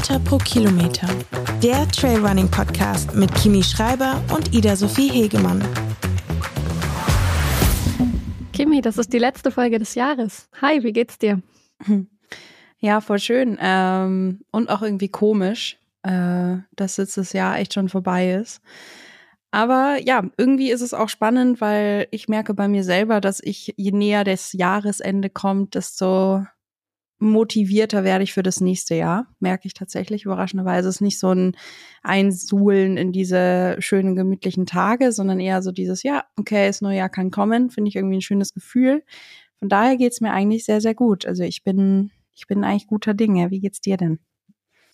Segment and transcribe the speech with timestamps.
[0.00, 1.06] Meter pro Kilometer.
[1.62, 5.62] Der Trailrunning Podcast mit Kimi Schreiber und Ida Sophie Hegemann.
[8.54, 10.48] Kimi, das ist die letzte Folge des Jahres.
[10.62, 11.42] Hi, wie geht's dir?
[12.78, 13.58] Ja, voll schön.
[13.60, 18.62] Ähm, und auch irgendwie komisch, äh, dass jetzt das Jahr echt schon vorbei ist.
[19.50, 23.74] Aber ja, irgendwie ist es auch spannend, weil ich merke bei mir selber, dass ich,
[23.76, 26.46] je näher das Jahresende kommt, desto
[27.20, 30.88] motivierter werde ich für das nächste Jahr, merke ich tatsächlich überraschenderweise.
[30.88, 31.56] Es ist nicht so ein
[32.02, 37.10] Einsuhlen in diese schönen, gemütlichen Tage, sondern eher so dieses, ja, okay, das neue Jahr
[37.10, 39.04] kann kommen, finde ich irgendwie ein schönes Gefühl.
[39.58, 41.26] Von daher geht's mir eigentlich sehr, sehr gut.
[41.26, 43.50] Also ich bin, ich bin eigentlich guter Dinge.
[43.50, 44.18] Wie geht's dir denn?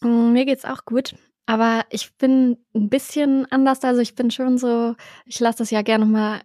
[0.00, 1.14] Mm, mir geht's auch gut.
[1.46, 3.84] Aber ich bin ein bisschen anders.
[3.84, 6.40] Also ich bin schon so, ich lasse das ja gerne nochmal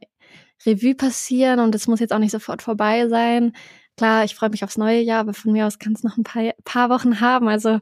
[0.65, 3.53] Revue passieren und es muss jetzt auch nicht sofort vorbei sein.
[3.97, 6.23] Klar, ich freue mich aufs neue Jahr, aber von mir aus kann es noch ein
[6.23, 7.47] paar, paar Wochen haben.
[7.47, 7.79] Also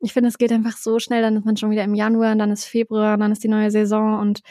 [0.00, 2.38] ich finde, es geht einfach so schnell, dann ist man schon wieder im Januar, und
[2.38, 4.42] dann ist Februar, und dann ist die neue Saison und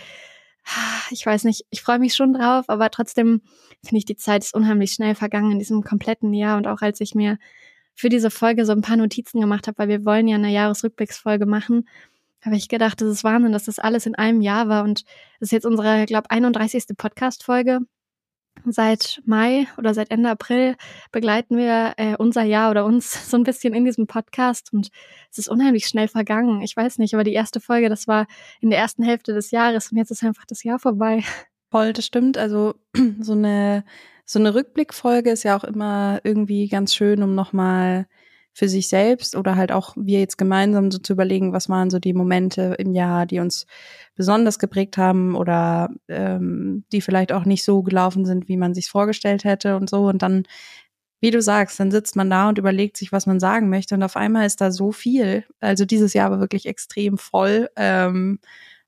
[1.09, 3.41] ich weiß nicht, ich freue mich schon drauf, aber trotzdem
[3.83, 7.01] finde ich, die Zeit ist unheimlich schnell vergangen in diesem kompletten Jahr und auch als
[7.01, 7.37] ich mir
[7.95, 11.45] für diese Folge so ein paar Notizen gemacht habe, weil wir wollen ja eine Jahresrückblicksfolge
[11.45, 11.87] machen,
[12.43, 15.03] habe ich gedacht, das ist Wahnsinn, dass das alles in einem Jahr war und
[15.39, 16.85] das ist jetzt unsere, glaube 31.
[16.97, 17.79] Podcast-Folge
[18.65, 20.75] Seit Mai oder seit Ende April
[21.11, 24.89] begleiten wir äh, unser Jahr oder uns so ein bisschen in diesem Podcast und
[25.31, 26.61] es ist unheimlich schnell vergangen.
[26.61, 28.27] Ich weiß nicht, aber die erste Folge, das war
[28.59, 31.23] in der ersten Hälfte des Jahres und jetzt ist einfach das Jahr vorbei.
[31.69, 32.37] Voll, das stimmt.
[32.37, 32.75] Also
[33.19, 33.83] so eine
[34.25, 38.07] so eine Rückblickfolge ist ja auch immer irgendwie ganz schön, um nochmal
[38.53, 41.99] für sich selbst oder halt auch wir jetzt gemeinsam so zu überlegen, was waren so
[41.99, 43.65] die Momente im Jahr, die uns
[44.15, 48.89] besonders geprägt haben oder ähm, die vielleicht auch nicht so gelaufen sind, wie man sich
[48.89, 50.07] vorgestellt hätte und so.
[50.07, 50.43] Und dann,
[51.21, 53.95] wie du sagst, dann sitzt man da und überlegt sich, was man sagen möchte.
[53.95, 55.45] Und auf einmal ist da so viel.
[55.61, 57.69] Also dieses Jahr war wirklich extrem voll.
[57.77, 58.39] Ähm,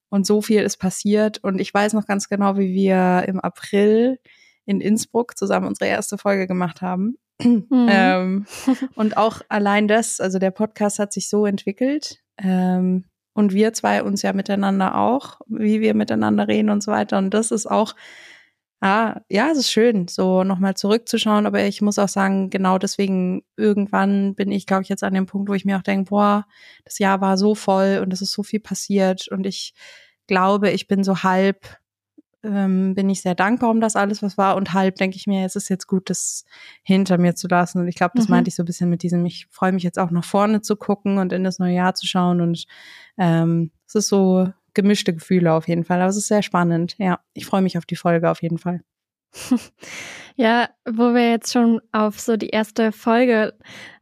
[0.09, 1.43] und so viel ist passiert.
[1.43, 4.19] Und ich weiß noch ganz genau, wie wir im April
[4.65, 7.17] in Innsbruck zusammen unsere erste Folge gemacht haben.
[7.41, 7.88] Mhm.
[7.89, 8.45] Ähm,
[8.95, 12.21] und auch allein das, also der Podcast hat sich so entwickelt.
[12.38, 17.17] Ähm, und wir zwei uns ja miteinander auch, wie wir miteinander reden und so weiter.
[17.17, 17.95] Und das ist auch,
[18.79, 21.47] ah, ja, es ist schön, so nochmal zurückzuschauen.
[21.47, 25.25] Aber ich muss auch sagen, genau deswegen irgendwann bin ich, glaube ich, jetzt an dem
[25.25, 26.45] Punkt, wo ich mir auch denke, boah,
[26.85, 29.27] das Jahr war so voll und es ist so viel passiert.
[29.29, 29.73] Und ich
[30.27, 31.77] glaube, ich bin so halb
[32.43, 34.55] ähm, bin ich sehr dankbar um das alles, was war.
[34.55, 36.45] Und halb denke ich mir, es ist jetzt gut, das
[36.83, 37.79] hinter mir zu lassen.
[37.79, 38.35] Und ich glaube, das mhm.
[38.35, 40.75] meinte ich so ein bisschen mit diesem, ich freue mich jetzt auch nach vorne zu
[40.75, 42.41] gucken und in das neue Jahr zu schauen.
[42.41, 42.65] Und
[43.17, 46.01] ähm, es ist so gemischte Gefühle auf jeden Fall.
[46.01, 46.95] Aber es ist sehr spannend.
[46.97, 48.81] Ja, ich freue mich auf die Folge auf jeden Fall.
[50.35, 53.53] Ja, wo wir jetzt schon auf so die erste Folge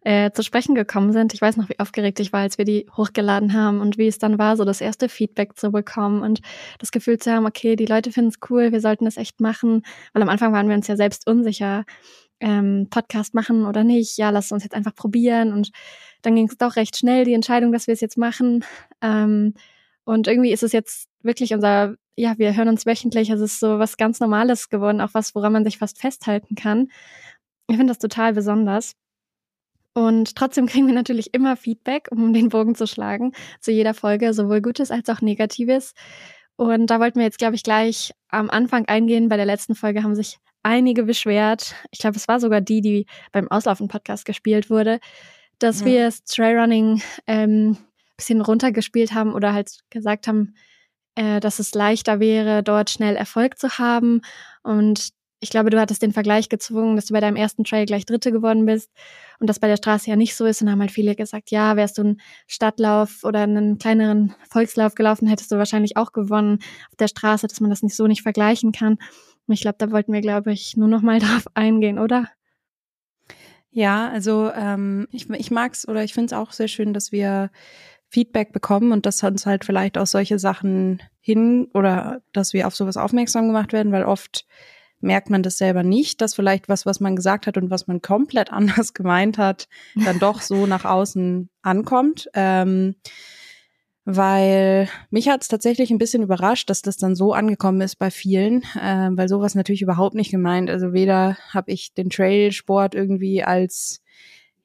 [0.04, 1.34] äh, zu sprechen gekommen sind.
[1.34, 4.18] Ich weiß noch, wie aufgeregt ich war, als wir die hochgeladen haben und wie es
[4.18, 6.40] dann war, so das erste Feedback zu bekommen und
[6.80, 9.84] das Gefühl zu haben, okay, die Leute finden es cool, wir sollten das echt machen.
[10.14, 11.84] Weil am Anfang waren wir uns ja selbst unsicher,
[12.40, 14.18] ähm, Podcast machen oder nicht.
[14.18, 15.52] Ja, lass uns jetzt einfach probieren.
[15.52, 15.72] Und
[16.22, 18.64] dann ging es doch recht schnell, die Entscheidung, dass wir es jetzt machen.
[19.02, 19.54] Ähm,
[20.06, 23.30] und irgendwie ist es jetzt wirklich unser ja, wir hören uns wöchentlich.
[23.30, 26.90] Es ist so was ganz Normales geworden, auch was, woran man sich fast festhalten kann.
[27.68, 28.96] Ich finde das total besonders.
[29.94, 34.34] Und trotzdem kriegen wir natürlich immer Feedback, um den Bogen zu schlagen, zu jeder Folge,
[34.34, 35.94] sowohl Gutes als auch Negatives.
[36.56, 39.30] Und da wollten wir jetzt, glaube ich, gleich am Anfang eingehen.
[39.30, 41.76] Bei der letzten Folge haben sich einige beschwert.
[41.92, 45.00] Ich glaube, es war sogar die, die beim Auslaufen-Podcast gespielt wurde,
[45.60, 45.86] dass mhm.
[45.86, 47.78] wir das Trailrunning ähm,
[48.16, 50.54] bisschen runtergespielt haben oder halt gesagt haben,
[51.16, 54.22] äh, dass es leichter wäre, dort schnell Erfolg zu haben.
[54.64, 58.06] Und ich glaube, du hattest den Vergleich gezwungen, dass du bei deinem ersten Trail gleich
[58.06, 58.92] Dritte geworden bist
[59.40, 60.62] und das bei der Straße ja nicht so ist.
[60.62, 65.28] Und haben halt viele gesagt, ja, wärst du einen Stadtlauf oder einen kleineren Volkslauf gelaufen,
[65.28, 66.60] hättest du wahrscheinlich auch gewonnen
[66.92, 68.98] auf der Straße, dass man das nicht so nicht vergleichen kann.
[69.48, 72.30] Und ich glaube, da wollten wir, glaube ich, nur noch mal darauf eingehen, oder?
[73.74, 77.12] Ja, also ähm, ich, ich mag es oder ich finde es auch sehr schön, dass
[77.12, 77.50] wir
[78.12, 82.76] Feedback bekommen und dass uns halt vielleicht auch solche Sachen hin oder dass wir auf
[82.76, 84.46] sowas aufmerksam gemacht werden, weil oft
[85.00, 88.02] merkt man das selber nicht, dass vielleicht was, was man gesagt hat und was man
[88.02, 92.30] komplett anders gemeint hat, dann doch so nach außen ankommt.
[92.34, 92.96] Ähm,
[94.04, 98.12] weil mich hat es tatsächlich ein bisschen überrascht, dass das dann so angekommen ist bei
[98.12, 100.70] vielen, äh, weil sowas natürlich überhaupt nicht gemeint.
[100.70, 104.02] Also weder habe ich den Trailsport irgendwie als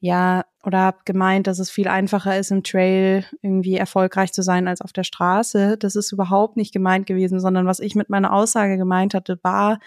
[0.01, 4.69] ja, oder habe gemeint, dass es viel einfacher ist, im Trail irgendwie erfolgreich zu sein
[4.69, 5.79] als auf der Straße.
[5.79, 9.79] Das ist überhaupt nicht gemeint gewesen, sondern was ich mit meiner Aussage gemeint hatte, war,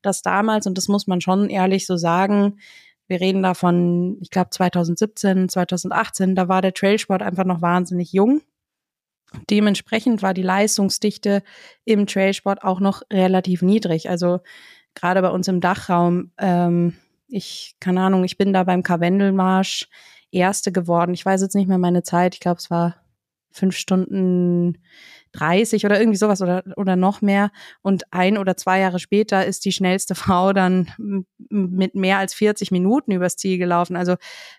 [0.00, 2.58] dass damals, und das muss man schon ehrlich so sagen,
[3.08, 8.12] wir reden da von, ich glaube 2017, 2018, da war der Trailsport einfach noch wahnsinnig
[8.12, 8.42] jung.
[9.50, 11.42] Dementsprechend war die Leistungsdichte
[11.84, 14.08] im Trailsport auch noch relativ niedrig.
[14.08, 14.40] Also
[14.94, 16.94] gerade bei uns im Dachraum, ähm,
[17.28, 19.88] ich, keine Ahnung, ich bin da beim Karwendelmarsch
[20.30, 21.14] Erste geworden.
[21.14, 22.34] Ich weiß jetzt nicht mehr meine Zeit.
[22.34, 22.96] Ich glaube, es war
[23.50, 24.78] fünf Stunden
[25.32, 27.50] 30 oder irgendwie sowas oder, oder noch mehr.
[27.82, 32.70] Und ein oder zwei Jahre später ist die schnellste Frau dann mit mehr als 40
[32.70, 33.96] Minuten übers Ziel gelaufen.
[33.96, 34.16] Also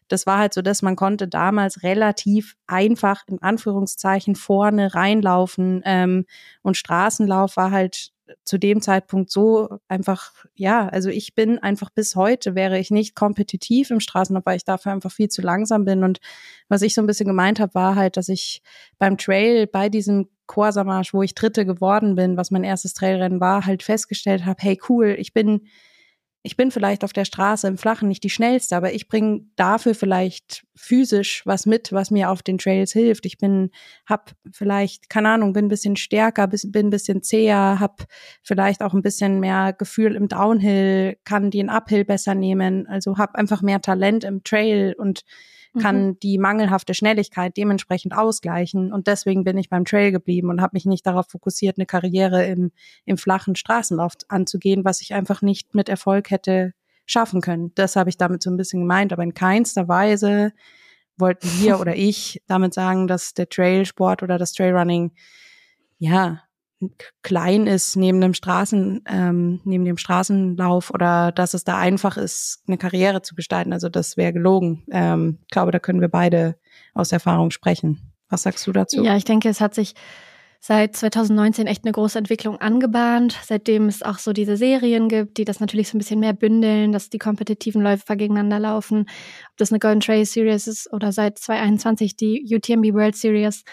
[0.07, 5.81] das war halt so, dass man konnte damals relativ einfach in Anführungszeichen vorne reinlaufen.
[5.85, 6.25] Ähm,
[6.61, 8.11] und Straßenlauf war halt
[8.43, 13.15] zu dem Zeitpunkt so einfach, ja, also ich bin einfach bis heute wäre ich nicht
[13.15, 16.03] kompetitiv im Straßenlauf, weil ich dafür einfach viel zu langsam bin.
[16.03, 16.19] Und
[16.67, 18.61] was ich so ein bisschen gemeint habe, war halt, dass ich
[18.97, 23.65] beim Trail bei diesem Corsa-Marsch, wo ich Dritte geworden bin, was mein erstes Trailrennen war,
[23.65, 25.67] halt festgestellt habe, hey cool, ich bin
[26.41, 29.93] ich bin vielleicht auf der Straße im Flachen nicht die schnellste, aber ich bringe dafür
[29.93, 33.25] vielleicht physisch was mit, was mir auf den Trails hilft.
[33.25, 33.71] Ich bin,
[34.05, 38.05] hab vielleicht, keine Ahnung, bin ein bisschen stärker, bin ein bisschen zäher, hab
[38.41, 43.35] vielleicht auch ein bisschen mehr Gefühl im Downhill, kann den Uphill besser nehmen, also hab
[43.35, 45.23] einfach mehr Talent im Trail und
[45.79, 46.19] kann mhm.
[46.19, 48.91] die mangelhafte Schnelligkeit dementsprechend ausgleichen.
[48.91, 52.45] Und deswegen bin ich beim Trail geblieben und habe mich nicht darauf fokussiert, eine Karriere
[52.45, 52.71] im,
[53.05, 56.73] im flachen Straßenlauf anzugehen, was ich einfach nicht mit Erfolg hätte
[57.05, 57.71] schaffen können.
[57.75, 60.53] Das habe ich damit so ein bisschen gemeint, aber in keinster Weise
[61.17, 65.11] wollten wir oder ich damit sagen, dass der Trailsport oder das Trailrunning
[65.97, 66.41] ja
[67.23, 72.63] klein ist neben dem Straßen, ähm, neben dem Straßenlauf oder dass es da einfach ist,
[72.67, 73.73] eine Karriere zu gestalten.
[73.73, 74.85] Also das wäre gelogen.
[74.91, 76.57] Ähm, ich glaube, da können wir beide
[76.93, 78.13] aus Erfahrung sprechen.
[78.29, 79.03] Was sagst du dazu?
[79.03, 79.95] Ja, ich denke, es hat sich
[80.61, 85.45] seit 2019 echt eine große Entwicklung angebahnt, seitdem es auch so diese Serien gibt, die
[85.45, 89.01] das natürlich so ein bisschen mehr bündeln, dass die kompetitiven Läufer gegeneinander laufen.
[89.01, 93.63] Ob das eine Golden Trail Series ist oder seit 2021 die UTMB World Series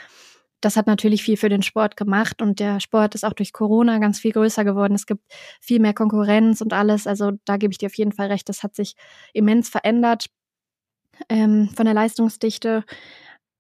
[0.60, 3.98] das hat natürlich viel für den Sport gemacht und der Sport ist auch durch Corona
[3.98, 4.94] ganz viel größer geworden.
[4.94, 5.22] Es gibt
[5.60, 7.06] viel mehr Konkurrenz und alles.
[7.06, 8.48] Also da gebe ich dir auf jeden Fall recht.
[8.48, 8.94] Das hat sich
[9.32, 10.26] immens verändert
[11.28, 12.84] ähm, von der Leistungsdichte.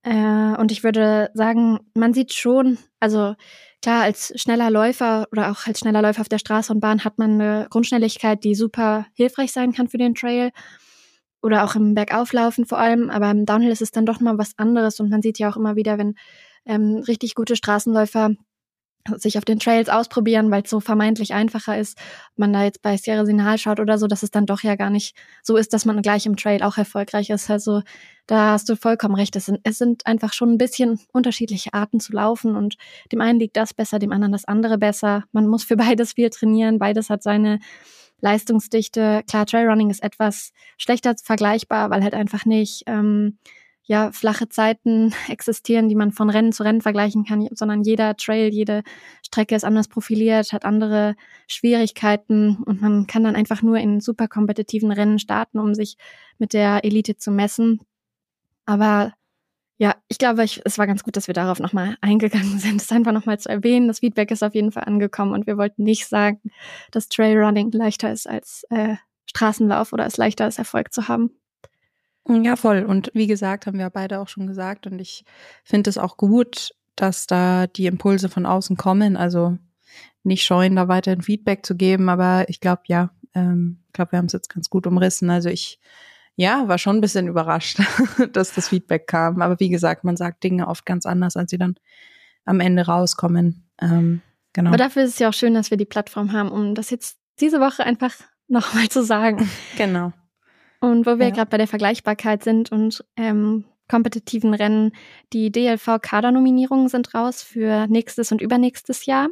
[0.02, 3.34] Äh, und ich würde sagen, man sieht schon, also
[3.82, 7.18] klar, als schneller Läufer oder auch als schneller Läufer auf der Straße und Bahn hat
[7.18, 10.50] man eine Grundschnelligkeit, die super hilfreich sein kann für den Trail
[11.42, 13.10] oder auch im Bergauflaufen vor allem.
[13.10, 15.56] Aber im Downhill ist es dann doch mal was anderes und man sieht ja auch
[15.56, 16.14] immer wieder, wenn
[16.66, 18.30] ähm, richtig gute Straßenläufer
[19.14, 21.98] sich auf den Trails ausprobieren, weil es so vermeintlich einfacher ist.
[22.32, 24.76] Ob man da jetzt bei Sierra Sinal schaut oder so, dass es dann doch ja
[24.76, 27.50] gar nicht so ist, dass man gleich im Trail auch erfolgreich ist.
[27.50, 27.82] Also
[28.26, 29.36] da hast du vollkommen recht.
[29.36, 32.76] Es sind, es sind einfach schon ein bisschen unterschiedliche Arten zu laufen und
[33.12, 35.24] dem einen liegt das besser, dem anderen das andere besser.
[35.32, 36.78] Man muss für beides viel trainieren.
[36.78, 37.60] Beides hat seine
[38.20, 39.22] Leistungsdichte.
[39.28, 43.38] Klar, Trailrunning ist etwas schlechter vergleichbar, weil halt einfach nicht ähm,
[43.86, 48.52] ja flache Zeiten existieren, die man von Rennen zu Rennen vergleichen kann, sondern jeder Trail,
[48.52, 48.82] jede
[49.24, 51.16] Strecke ist anders profiliert, hat andere
[51.48, 55.96] Schwierigkeiten und man kann dann einfach nur in super kompetitiven Rennen starten, um sich
[56.38, 57.80] mit der Elite zu messen.
[58.66, 59.14] Aber
[59.78, 62.92] ja, ich glaube, ich, es war ganz gut, dass wir darauf nochmal eingegangen sind, es
[62.92, 63.88] einfach nochmal zu erwähnen.
[63.88, 66.40] Das Feedback ist auf jeden Fall angekommen und wir wollten nicht sagen,
[66.90, 68.96] dass Trailrunning leichter ist als äh,
[69.26, 71.30] Straßenlauf oder es leichter ist, Erfolg zu haben.
[72.28, 72.84] Ja, voll.
[72.84, 74.86] Und wie gesagt, haben wir beide auch schon gesagt.
[74.86, 75.24] Und ich
[75.64, 79.16] finde es auch gut, dass da die Impulse von außen kommen.
[79.16, 79.58] Also
[80.24, 82.08] nicht scheuen, da weiterhin Feedback zu geben.
[82.08, 85.30] Aber ich glaube, ja, ähm, ich glaube, wir haben es jetzt ganz gut umrissen.
[85.30, 85.78] Also ich,
[86.34, 87.80] ja, war schon ein bisschen überrascht,
[88.32, 89.40] dass das Feedback kam.
[89.40, 91.76] Aber wie gesagt, man sagt Dinge oft ganz anders, als sie dann
[92.44, 93.68] am Ende rauskommen.
[93.80, 94.20] Ähm,
[94.52, 94.70] genau.
[94.70, 97.18] Aber dafür ist es ja auch schön, dass wir die Plattform haben, um das jetzt
[97.40, 98.14] diese Woche einfach
[98.48, 99.48] nochmal zu sagen.
[99.76, 100.12] Genau.
[100.80, 101.34] Und wo wir ja.
[101.34, 104.92] gerade bei der Vergleichbarkeit sind und ähm, kompetitiven Rennen,
[105.32, 109.28] die DLV-Kadernominierungen sind raus für nächstes und übernächstes Jahr.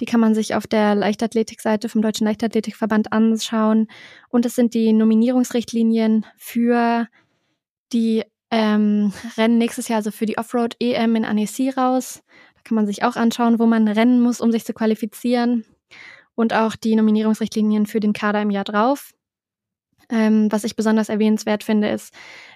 [0.00, 3.88] Die kann man sich auf der Leichtathletikseite vom Deutschen Leichtathletikverband anschauen.
[4.28, 7.06] Und es sind die Nominierungsrichtlinien für
[7.92, 12.22] die ähm, Rennen nächstes Jahr, also für die Offroad-EM in Annecy raus.
[12.54, 15.64] Da kann man sich auch anschauen, wo man rennen muss, um sich zu qualifizieren.
[16.34, 19.12] Und auch die Nominierungsrichtlinien für den Kader im Jahr drauf.
[20.10, 22.12] Ähm, was ich besonders erwähnenswert finde, ist,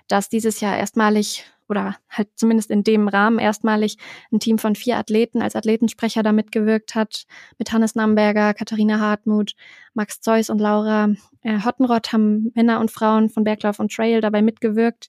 [0.08, 3.96] dass dieses Jahr erstmalig oder halt zumindest in dem Rahmen erstmalig
[4.30, 7.24] ein Team von vier Athleten als Athletensprecher da mitgewirkt hat.
[7.58, 9.54] Mit Hannes Namberger, Katharina Hartmut,
[9.94, 11.08] Max Zeus und Laura
[11.42, 15.08] äh, Hottenrott haben Männer und Frauen von Berglauf und Trail dabei mitgewirkt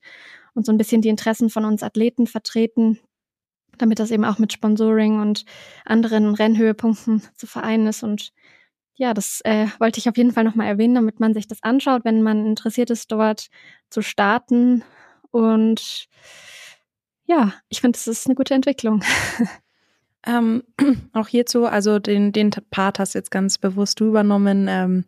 [0.53, 2.99] und so ein bisschen die Interessen von uns Athleten vertreten,
[3.77, 5.45] damit das eben auch mit Sponsoring und
[5.83, 8.31] anderen Rennhöhepunkten zu vereinen ist und
[8.95, 12.05] ja, das äh, wollte ich auf jeden Fall nochmal erwähnen, damit man sich das anschaut,
[12.05, 13.47] wenn man interessiert ist, dort
[13.89, 14.83] zu starten.
[15.31, 16.07] Und
[17.25, 19.03] ja, ich finde, das ist eine gute Entwicklung.
[20.25, 20.63] Ähm,
[21.13, 25.05] auch hierzu, also den, den Part hast du jetzt ganz bewusst du übernommen, ähm,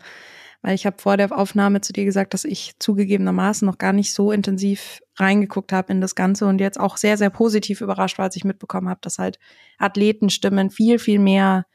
[0.61, 4.13] weil ich habe vor der Aufnahme zu dir gesagt, dass ich zugegebenermaßen noch gar nicht
[4.13, 8.25] so intensiv reingeguckt habe in das Ganze und jetzt auch sehr, sehr positiv überrascht war,
[8.25, 9.39] als ich mitbekommen habe, dass halt
[9.77, 11.65] Athletenstimmen viel, viel mehr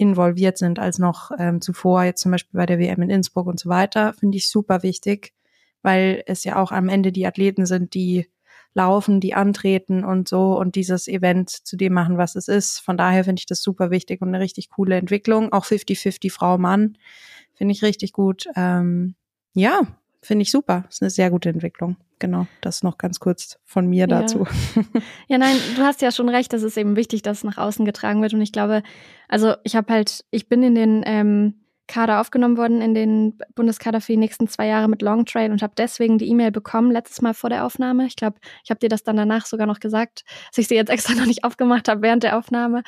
[0.00, 3.60] involviert sind als noch ähm, zuvor, jetzt zum Beispiel bei der WM in Innsbruck und
[3.60, 5.34] so weiter, finde ich super wichtig,
[5.82, 8.26] weil es ja auch am Ende die Athleten sind, die
[8.72, 12.78] laufen, die antreten und so und dieses Event zu dem machen, was es ist.
[12.78, 15.52] Von daher finde ich das super wichtig und eine richtig coole Entwicklung.
[15.52, 16.96] Auch 50-50 Frau-Mann
[17.54, 18.46] finde ich richtig gut.
[18.56, 19.16] Ähm,
[19.54, 19.80] ja,
[20.22, 20.84] finde ich super.
[20.88, 21.96] Ist eine sehr gute Entwicklung.
[22.20, 24.20] Genau, das noch ganz kurz von mir ja.
[24.20, 24.46] dazu.
[25.28, 27.84] Ja, nein, du hast ja schon recht, es ist eben wichtig, dass es nach außen
[27.84, 28.34] getragen wird.
[28.34, 28.82] Und ich glaube,
[29.28, 34.00] also ich habe halt, ich bin in den ähm, Kader aufgenommen worden, in den Bundeskader
[34.00, 37.22] für die nächsten zwei Jahre mit Long Trail und habe deswegen die E-Mail bekommen, letztes
[37.22, 38.06] Mal vor der Aufnahme.
[38.06, 40.90] Ich glaube, ich habe dir das dann danach sogar noch gesagt, dass ich sie jetzt
[40.90, 42.82] extra noch nicht aufgemacht habe während der Aufnahme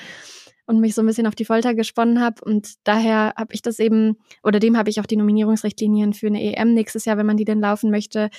[0.67, 2.45] und mich so ein bisschen auf die Folter gesponnen habe.
[2.45, 6.43] Und daher habe ich das eben, oder dem habe ich auch die Nominierungsrichtlinien für eine
[6.43, 8.31] EM nächstes Jahr, wenn man die denn laufen möchte,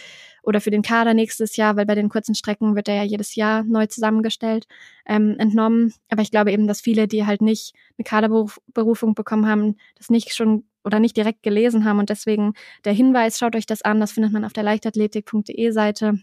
[0.43, 3.35] oder für den Kader nächstes Jahr, weil bei den kurzen Strecken wird der ja jedes
[3.35, 4.67] Jahr neu zusammengestellt,
[5.07, 5.93] ähm, entnommen.
[6.09, 10.35] Aber ich glaube eben, dass viele, die halt nicht eine Kaderberufung bekommen haben, das nicht
[10.35, 11.99] schon oder nicht direkt gelesen haben.
[11.99, 16.19] Und deswegen der Hinweis, schaut euch das an, das findet man auf der leichtathletik.de Seite.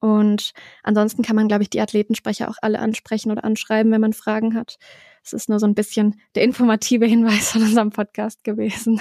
[0.00, 0.52] Und
[0.82, 4.54] ansonsten kann man, glaube ich, die Athletensprecher auch alle ansprechen oder anschreiben, wenn man Fragen
[4.54, 4.76] hat.
[5.24, 9.00] Es ist nur so ein bisschen der informative Hinweis von unserem Podcast gewesen.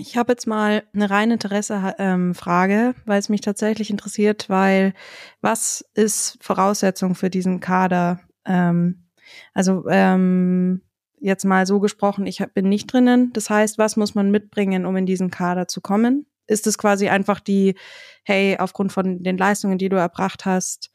[0.00, 4.94] Ich habe jetzt mal eine reine Interesse-Frage, ähm, weil es mich tatsächlich interessiert, weil
[5.42, 8.18] was ist Voraussetzung für diesen Kader?
[8.46, 9.04] Ähm,
[9.52, 10.80] also ähm,
[11.20, 13.30] jetzt mal so gesprochen, ich bin nicht drinnen.
[13.34, 16.24] Das heißt, was muss man mitbringen, um in diesen Kader zu kommen?
[16.46, 17.74] Ist es quasi einfach die,
[18.24, 20.90] hey, aufgrund von den Leistungen, die du erbracht hast,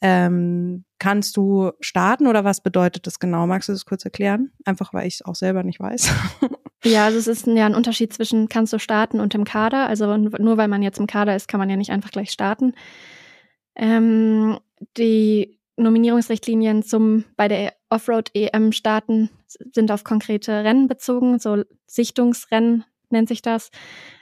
[0.00, 3.46] ähm, kannst du starten oder was bedeutet das genau?
[3.46, 4.50] Magst du das kurz erklären?
[4.64, 6.12] Einfach weil ich es auch selber nicht weiß.
[6.84, 9.88] Ja, also es ist ja ein Unterschied zwischen kannst du starten und im Kader.
[9.88, 12.74] Also nur weil man jetzt im Kader ist, kann man ja nicht einfach gleich starten.
[13.74, 14.58] Ähm,
[14.96, 22.84] die Nominierungsrichtlinien zum bei der Offroad EM starten sind auf konkrete Rennen bezogen, so Sichtungsrennen
[23.10, 23.70] nennt sich das.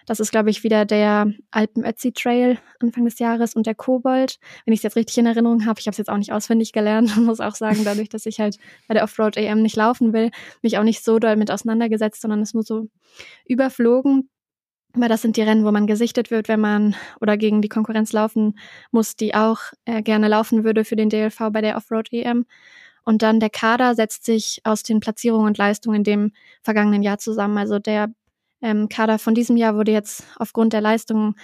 [0.06, 4.38] Das ist, glaube ich, wieder der Alpen-Ötzi Trail Anfang des Jahres und der Kobold.
[4.64, 6.72] Wenn ich es jetzt richtig in Erinnerung habe, ich habe es jetzt auch nicht auswendig
[6.72, 8.56] gelernt und muss auch sagen, dadurch, dass ich halt
[8.88, 10.30] bei der Offroad EM nicht laufen will,
[10.62, 12.88] mich auch nicht so doll mit auseinandergesetzt, sondern es nur so
[13.44, 14.30] überflogen.
[14.94, 18.12] Aber das sind die Rennen, wo man gesichtet wird, wenn man oder gegen die Konkurrenz
[18.12, 18.58] laufen
[18.90, 22.46] muss, die auch äh, gerne laufen würde für den DLV bei der Offroad EM.
[23.04, 26.32] Und dann der Kader setzt sich aus den Platzierungen und Leistungen in dem
[26.62, 27.58] vergangenen Jahr zusammen.
[27.58, 28.08] Also der
[28.62, 31.34] ähm, Kader von diesem Jahr wurde jetzt aufgrund der Leistungen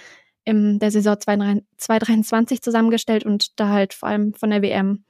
[0.45, 5.05] in der Saison 2023 zusammengestellt und da halt vor allem von der WM.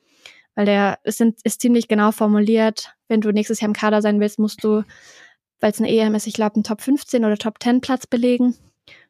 [0.56, 4.38] Weil der ist, ist ziemlich genau formuliert, wenn du nächstes Jahr im Kader sein willst,
[4.38, 4.84] musst du,
[5.60, 8.56] weil es eine EM ist, ich glaube, einen Top 15 oder Top 10 Platz belegen.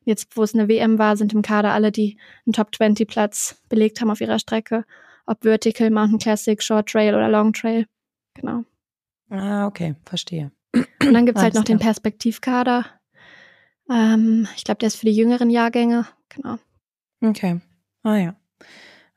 [0.06, 3.62] Jetzt, wo es eine WM war, sind im Kader alle, die einen Top 20 Platz
[3.70, 4.86] belegt haben auf ihrer Strecke.
[5.26, 7.86] Ob Vertical, Mountain Classic, Short Trail oder Long Trail.
[8.34, 8.64] Genau.
[9.30, 10.52] Ah, okay, verstehe.
[10.74, 12.86] Und dann gibt's halt noch den Perspektivkader.
[13.90, 16.08] Ähm, ich glaube, der ist für die jüngeren Jahrgänge.
[16.30, 16.58] Genau.
[17.22, 17.62] Okay.
[18.04, 18.36] Ah ja.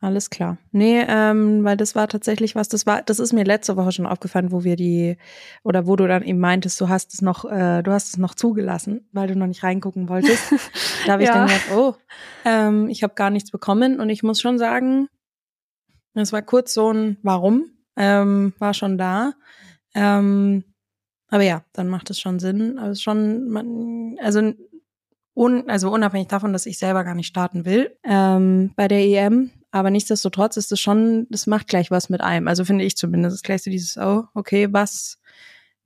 [0.00, 0.58] Alles klar.
[0.72, 4.06] Nee, ähm, weil das war tatsächlich was, das war, das ist mir letzte Woche schon
[4.06, 5.16] aufgefallen, wo wir die,
[5.64, 8.34] oder wo du dann eben meintest, du hast es noch, äh, du hast es noch
[8.34, 10.52] zugelassen, weil du noch nicht reingucken wolltest.
[11.06, 11.34] da habe ich ja.
[11.34, 11.94] dann gedacht, oh,
[12.44, 15.08] ähm, ich habe gar nichts bekommen und ich muss schon sagen,
[16.12, 19.32] es war kurz so ein Warum, ähm, war schon da.
[19.94, 20.62] Ähm,
[21.28, 22.78] aber ja, dann macht es schon Sinn.
[22.78, 24.52] Aber es ist schon, man, also,
[25.35, 29.50] un, also unabhängig davon, dass ich selber gar nicht starten will ähm, bei der EM.
[29.71, 32.49] Aber nichtsdestotrotz ist es schon, das macht gleich was mit einem.
[32.49, 33.45] Also finde ich zumindest.
[33.45, 35.18] Gleich so dieses, oh, okay, was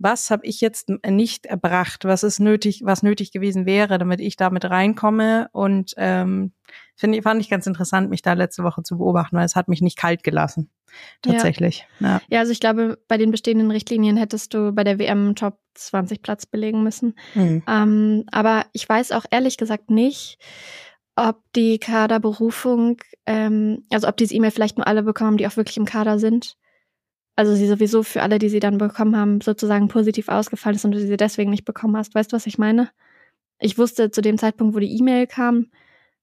[0.00, 4.34] was habe ich jetzt nicht erbracht, was ist nötig, was nötig gewesen wäre, damit ich
[4.34, 5.50] damit reinkomme.
[5.52, 6.52] Und ähm,
[6.96, 9.82] finde, fand ich ganz interessant, mich da letzte Woche zu beobachten, weil es hat mich
[9.82, 10.70] nicht kalt gelassen.
[11.22, 11.86] Tatsächlich.
[12.00, 12.20] Ja, ja.
[12.28, 16.22] ja also ich glaube, bei den bestehenden Richtlinien hättest du bei der WM Top 20
[16.22, 17.14] Platz belegen müssen.
[17.34, 17.62] Mhm.
[17.68, 20.38] Ähm, aber ich weiß auch ehrlich gesagt nicht,
[21.16, 25.76] ob die Kaderberufung, ähm, also ob diese E-Mail vielleicht nur alle bekommen, die auch wirklich
[25.76, 26.56] im Kader sind
[27.40, 30.92] also sie sowieso für alle, die sie dann bekommen haben, sozusagen positiv ausgefallen ist und
[30.92, 32.14] du sie deswegen nicht bekommen hast.
[32.14, 32.90] Weißt du, was ich meine?
[33.58, 35.70] Ich wusste zu dem Zeitpunkt, wo die E-Mail kam,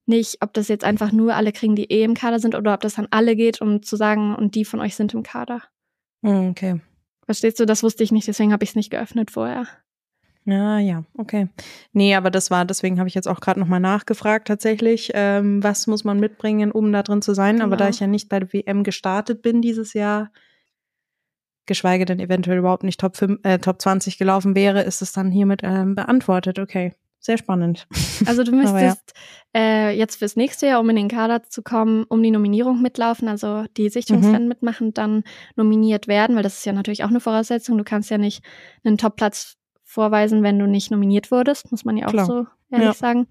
[0.08, 2.82] nicht, ob das jetzt einfach nur alle kriegen, die eh im Kader sind oder ob
[2.82, 5.64] das an alle geht, um zu sagen, und die von euch sind im Kader.
[6.24, 6.82] Hm, okay.
[7.26, 7.66] Verstehst du?
[7.66, 9.68] Das wusste ich nicht, deswegen habe ich es nicht geöffnet vorher.
[10.46, 11.50] Ja, ja, okay.
[11.92, 15.88] Nee, aber das war, deswegen habe ich jetzt auch gerade nochmal nachgefragt tatsächlich, ähm, was
[15.88, 17.56] muss man mitbringen, um da drin zu sein.
[17.56, 17.66] Genau.
[17.66, 17.94] Aber da genau.
[17.94, 20.32] ich ja nicht bei der WM gestartet bin dieses Jahr,
[21.66, 25.32] geschweige denn eventuell überhaupt nicht Top, 5, äh, Top 20 gelaufen wäre, ist es dann
[25.32, 26.60] hiermit ähm, beantwortet.
[26.60, 27.88] Okay, sehr spannend.
[28.26, 29.14] Also du müsstest
[29.56, 29.62] ja.
[29.62, 33.28] äh, jetzt fürs nächste Jahr, um in den Kader zu kommen, um die Nominierung mitlaufen,
[33.28, 34.50] also die Sichtungsrennen mhm.
[34.50, 35.24] mitmachen, dann
[35.56, 37.78] nominiert werden, weil das ist ja natürlich auch eine Voraussetzung.
[37.78, 38.44] Du kannst ja nicht
[38.84, 42.26] einen Top-Platz vorweisen, wenn du nicht nominiert wurdest, muss man ja auch Klar.
[42.26, 42.94] so ehrlich ja.
[42.94, 43.28] sagen.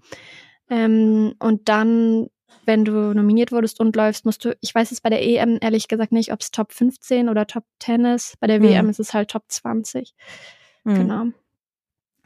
[0.69, 2.27] Ähm, und dann,
[2.65, 5.87] wenn du nominiert wurdest und läufst, musst du, ich weiß es bei der EM ehrlich
[5.87, 8.39] gesagt nicht, ob es Top 15 oder Top 10 ist.
[8.39, 8.63] Bei der mhm.
[8.63, 10.13] WM ist es halt Top 20.
[10.83, 10.95] Mhm.
[10.95, 11.25] Genau.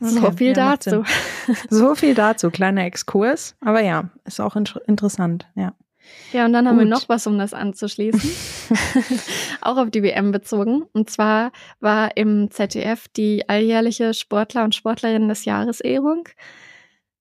[0.02, 1.04] Okay, so viel ja, dazu.
[1.70, 3.56] So viel dazu, kleiner Exkurs.
[3.62, 5.74] Aber ja, ist auch in interessant, ja.
[6.34, 6.86] Ja, und dann haben Gut.
[6.86, 8.20] wir noch was, um das anzuschließen.
[9.62, 10.84] auch auf die WM bezogen.
[10.94, 16.28] Und zwar war im ZDF die alljährliche Sportler und Sportlerinnen des Jahres Ehrung,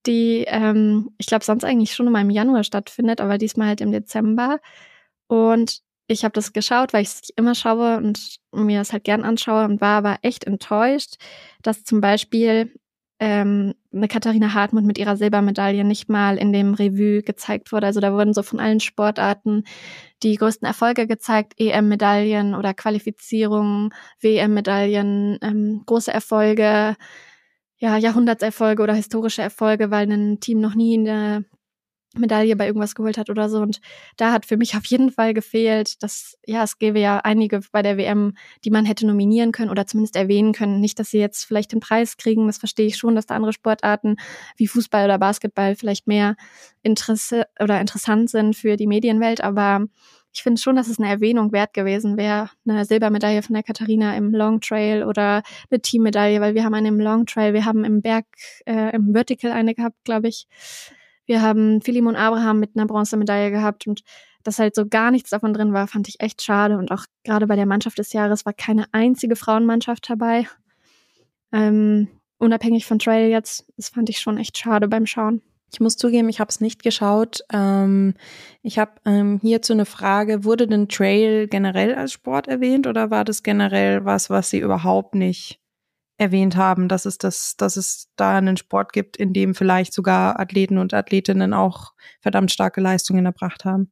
[0.07, 3.93] die, ähm, ich glaube, sonst eigentlich schon immer im Januar stattfindet, aber diesmal halt im
[3.93, 4.59] Dezember.
[5.27, 9.23] Und ich habe das geschaut, weil ich es immer schaue und mir es halt gern
[9.23, 11.17] anschaue und war aber echt enttäuscht,
[11.63, 12.75] dass zum Beispiel
[13.21, 17.87] ähm, eine Katharina Hartmut mit ihrer Silbermedaille nicht mal in dem Revue gezeigt wurde.
[17.87, 19.65] Also da wurden so von allen Sportarten
[20.23, 23.91] die größten Erfolge gezeigt, EM-Medaillen oder Qualifizierungen,
[24.21, 26.97] WM-Medaillen, ähm, große Erfolge,
[27.79, 31.45] ja, Jahrhundertserfolge oder historische Erfolge, weil ein Team noch nie in der
[32.17, 33.59] Medaille bei irgendwas geholt hat oder so.
[33.59, 33.81] Und
[34.17, 37.83] da hat für mich auf jeden Fall gefehlt, dass, ja, es gäbe ja einige bei
[37.83, 40.81] der WM, die man hätte nominieren können oder zumindest erwähnen können.
[40.81, 43.53] Nicht, dass sie jetzt vielleicht den Preis kriegen, das verstehe ich schon, dass da andere
[43.53, 44.17] Sportarten
[44.57, 46.37] wie Fußball oder Basketball vielleicht mehr
[46.83, 49.87] Interesse oder interessant sind für die Medienwelt, aber
[50.33, 54.17] ich finde schon, dass es eine Erwähnung wert gewesen wäre, eine Silbermedaille von der Katharina
[54.17, 57.85] im Long Trail oder eine Teammedaille, weil wir haben eine im Long Trail, wir haben
[57.85, 58.27] im Berg,
[58.65, 60.47] äh, im Vertical eine gehabt, glaube ich.
[61.31, 64.03] Wir haben Philemon Abraham mit einer Bronzemedaille gehabt und
[64.43, 66.77] dass halt so gar nichts davon drin war, fand ich echt schade.
[66.77, 70.49] Und auch gerade bei der Mannschaft des Jahres war keine einzige Frauenmannschaft dabei.
[71.53, 75.41] Ähm, unabhängig von Trail jetzt, das fand ich schon echt schade beim Schauen.
[75.73, 77.43] Ich muss zugeben, ich habe es nicht geschaut.
[77.53, 78.15] Ähm,
[78.63, 83.25] ich habe ähm, hierzu eine Frage, wurde denn Trail generell als Sport erwähnt oder war
[83.25, 85.60] das generell was, was Sie überhaupt nicht
[86.21, 90.39] erwähnt haben, dass es das, dass es da einen Sport gibt, in dem vielleicht sogar
[90.39, 93.91] Athleten und Athletinnen auch verdammt starke Leistungen erbracht haben.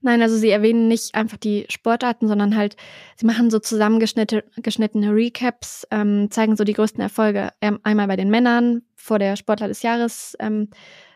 [0.00, 2.76] Nein, also sie erwähnen nicht einfach die Sportarten, sondern halt,
[3.16, 7.50] sie machen so zusammengeschnittene Recaps, ähm, zeigen so die größten Erfolge.
[7.60, 10.68] Ähm, einmal bei den Männern vor der Sportler des Jahres ähm,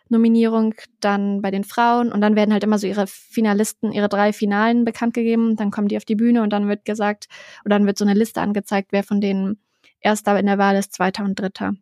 [0.09, 4.33] Nominierung, dann bei den Frauen und dann werden halt immer so ihre Finalisten, ihre drei
[4.33, 5.57] Finalen bekannt gegeben.
[5.57, 7.29] Dann kommen die auf die Bühne und dann wird gesagt,
[7.65, 9.59] oder dann wird so eine Liste angezeigt, wer von denen
[10.03, 11.75] Erster in der Wahl ist, Zweiter und Dritter.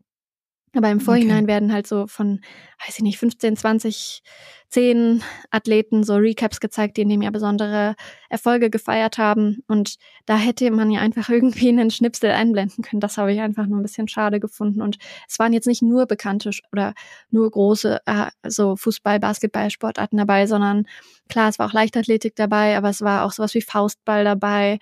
[0.73, 1.49] Aber im Vorhinein okay.
[1.49, 2.41] werden halt so von,
[2.87, 4.23] weiß ich nicht, 15, 20,
[4.69, 7.97] 10 Athleten so Recaps gezeigt, die in dem Jahr besondere
[8.29, 9.65] Erfolge gefeiert haben.
[9.67, 13.01] Und da hätte man ja einfach irgendwie einen Schnipsel einblenden können.
[13.01, 14.81] Das habe ich einfach nur ein bisschen schade gefunden.
[14.81, 16.95] Und es waren jetzt nicht nur bekannte oder
[17.31, 20.87] nur große, äh, so Fußball, Basketball, Sportarten dabei, sondern
[21.29, 24.79] klar, es war auch Leichtathletik dabei, aber es war auch sowas wie Faustball dabei.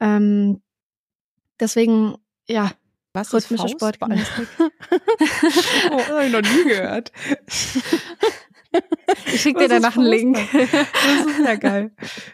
[0.00, 0.60] Ähm,
[1.60, 2.16] deswegen
[2.50, 2.72] ja,
[3.12, 4.48] was rhythmische Sportgymnastik.
[4.58, 7.12] oh, das habe ich noch nie gehört.
[9.26, 10.38] Ich schicke dir danach einen Link.
[10.52, 11.90] Das ist ja geil.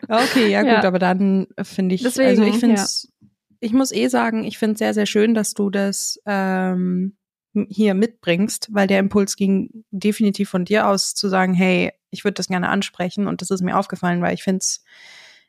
[0.07, 0.85] Okay, ja gut, ja.
[0.85, 2.87] aber dann finde ich, Deswegen, also ich finde ja.
[3.61, 7.17] ich muss eh sagen, ich finde es sehr, sehr schön, dass du das ähm,
[7.69, 12.35] hier mitbringst, weil der Impuls ging definitiv von dir aus zu sagen, hey, ich würde
[12.35, 14.85] das gerne ansprechen und das ist mir aufgefallen, weil ich finde es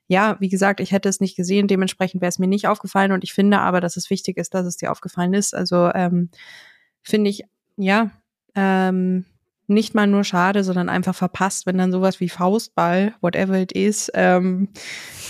[0.08, 3.24] ja, wie gesagt, ich hätte es nicht gesehen, dementsprechend wäre es mir nicht aufgefallen und
[3.24, 5.54] ich finde aber, dass es wichtig ist, dass es dir aufgefallen ist.
[5.54, 6.30] Also ähm,
[7.02, 7.44] finde ich,
[7.76, 8.12] ja,
[8.56, 9.26] ähm,
[9.68, 14.10] nicht mal nur schade, sondern einfach verpasst, wenn dann sowas wie Faustball, whatever it is,
[14.14, 14.70] ähm,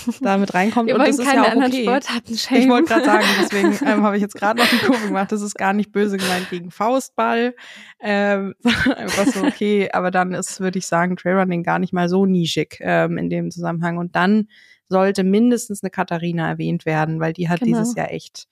[0.22, 0.88] damit reinkommt.
[0.88, 1.84] Wir und das ist ja auch okay.
[1.84, 5.32] Sportarten ich wollte gerade sagen, deswegen ähm, habe ich jetzt gerade noch die Kurve gemacht.
[5.32, 7.56] Das ist gar nicht böse gemeint gegen Faustball,
[8.00, 8.54] ähm,
[8.96, 9.90] einfach so okay.
[9.92, 13.50] Aber dann ist, würde ich sagen, Trailrunning gar nicht mal so nischig ähm, in dem
[13.50, 13.98] Zusammenhang.
[13.98, 14.50] Und dann
[14.88, 17.80] sollte mindestens eine Katharina erwähnt werden, weil die hat genau.
[17.80, 18.48] dieses Jahr echt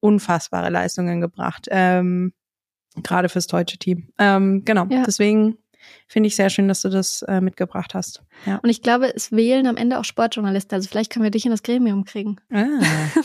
[0.00, 1.66] unfassbare Leistungen gebracht.
[1.70, 2.32] Ähm,
[2.96, 4.08] Gerade fürs deutsche Team.
[4.18, 5.04] Ähm, genau, ja.
[5.06, 5.56] deswegen
[6.06, 8.22] finde ich sehr schön, dass du das äh, mitgebracht hast.
[8.46, 8.56] Ja.
[8.62, 10.74] Und ich glaube, es wählen am Ende auch Sportjournalisten.
[10.74, 12.36] Also vielleicht können wir dich in das Gremium kriegen.
[12.52, 12.66] Ah,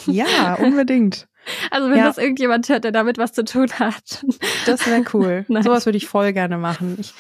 [0.06, 1.28] ja, unbedingt.
[1.72, 2.06] Also wenn ja.
[2.06, 4.26] das irgendjemand hört, der damit was zu tun hat.
[4.66, 5.46] Das wäre cool.
[5.64, 6.98] Sowas würde ich voll gerne machen.
[7.00, 7.14] Ich,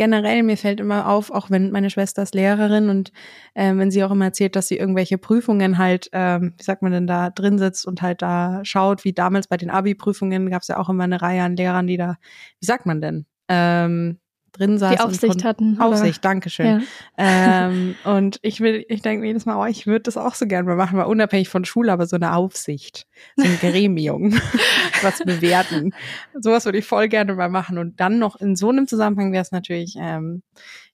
[0.00, 3.12] generell, mir fällt immer auf, auch wenn meine Schwester ist Lehrerin und
[3.52, 6.90] äh, wenn sie auch immer erzählt, dass sie irgendwelche Prüfungen halt, ähm, wie sagt man
[6.90, 10.68] denn, da drin sitzt und halt da schaut, wie damals bei den Abi-Prüfungen gab es
[10.68, 12.16] ja auch immer eine Reihe an Lehrern, die da,
[12.60, 14.20] wie sagt man denn, ähm,
[14.52, 14.96] drin saß.
[14.96, 15.80] Die Aufsicht hatten.
[15.80, 16.82] Aufsicht, danke schön.
[17.18, 17.68] Ja.
[17.68, 20.68] Ähm, und ich will, ich denke jedes Mal, oh, ich würde das auch so gerne
[20.68, 24.32] mal machen, mal unabhängig von Schule, aber so eine Aufsicht, so ein Gremium,
[25.02, 25.94] was bewerten.
[26.38, 27.78] Sowas würde ich voll gerne mal machen.
[27.78, 30.42] Und dann noch in so einem Zusammenhang wäre es natürlich, ähm,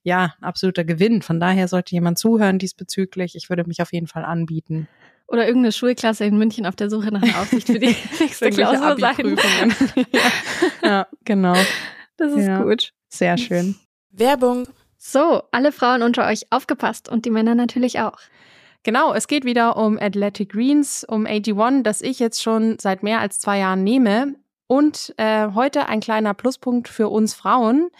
[0.02, 1.22] ja, ein absoluter Gewinn.
[1.22, 3.34] Von daher sollte jemand zuhören diesbezüglich.
[3.34, 4.88] Ich würde mich auf jeden Fall anbieten.
[5.28, 8.96] Oder irgendeine Schulklasse in München auf der Suche nach einer Aufsicht für die nächste Klausur
[8.98, 9.36] sein.
[10.12, 10.20] ja.
[10.82, 11.56] ja, genau.
[12.16, 12.62] Das ist ja.
[12.62, 12.92] gut.
[13.18, 13.76] Sehr schön.
[14.10, 14.66] Werbung.
[14.98, 18.18] So, alle Frauen unter euch aufgepasst und die Männer natürlich auch.
[18.82, 23.20] Genau, es geht wieder um Athletic Greens, um AG1, das ich jetzt schon seit mehr
[23.20, 24.36] als zwei Jahren nehme.
[24.68, 27.90] Und äh, heute ein kleiner Pluspunkt für uns Frauen.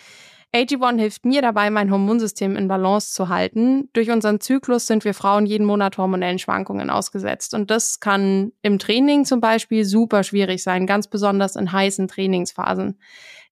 [0.55, 3.88] AG1 hilft mir dabei, mein Hormonsystem in Balance zu halten.
[3.92, 7.52] Durch unseren Zyklus sind wir Frauen jeden Monat hormonellen Schwankungen ausgesetzt.
[7.52, 12.98] Und das kann im Training zum Beispiel super schwierig sein, ganz besonders in heißen Trainingsphasen.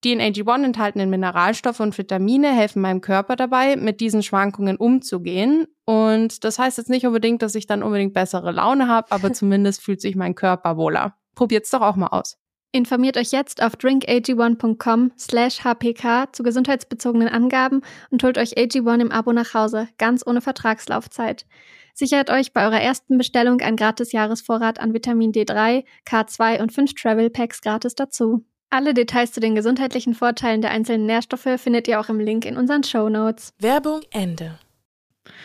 [0.04, 5.66] Die in AG1 enthaltenen Mineralstoffe und Vitamine helfen meinem Körper dabei, mit diesen Schwankungen umzugehen.
[5.86, 9.82] Und das heißt jetzt nicht unbedingt, dass ich dann unbedingt bessere Laune habe, aber zumindest
[9.82, 11.16] fühlt sich mein Körper wohler.
[11.34, 12.36] Probiert's doch auch mal aus.
[12.70, 19.12] Informiert euch jetzt auf drinkag1.com slash hpk zu gesundheitsbezogenen Angaben und holt euch AG1 im
[19.12, 21.46] Abo nach Hause, ganz ohne Vertragslaufzeit.
[21.94, 26.94] Sichert euch bei eurer ersten Bestellung ein gratis Jahresvorrat an Vitamin D3, K2 und 5
[26.94, 28.44] Travel Packs gratis dazu.
[28.74, 32.56] Alle Details zu den gesundheitlichen Vorteilen der einzelnen Nährstoffe findet ihr auch im Link in
[32.56, 33.52] unseren Show Notes.
[33.60, 34.58] Werbung Ende.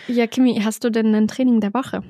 [0.08, 2.02] Ja, Kimi, hast du denn ein Training der Woche?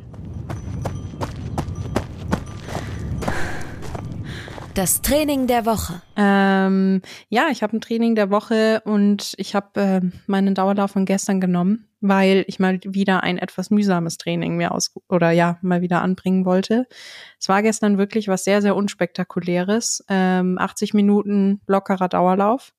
[4.73, 6.01] Das Training der Woche.
[6.15, 11.05] Ähm, ja, ich habe ein Training der Woche und ich habe äh, meinen Dauerlauf von
[11.05, 15.81] gestern genommen weil ich mal wieder ein etwas mühsames Training mir aus oder ja mal
[15.81, 16.87] wieder anbringen wollte.
[17.39, 22.73] Es war gestern wirklich was sehr sehr unspektakuläres, ähm, 80 Minuten lockerer Dauerlauf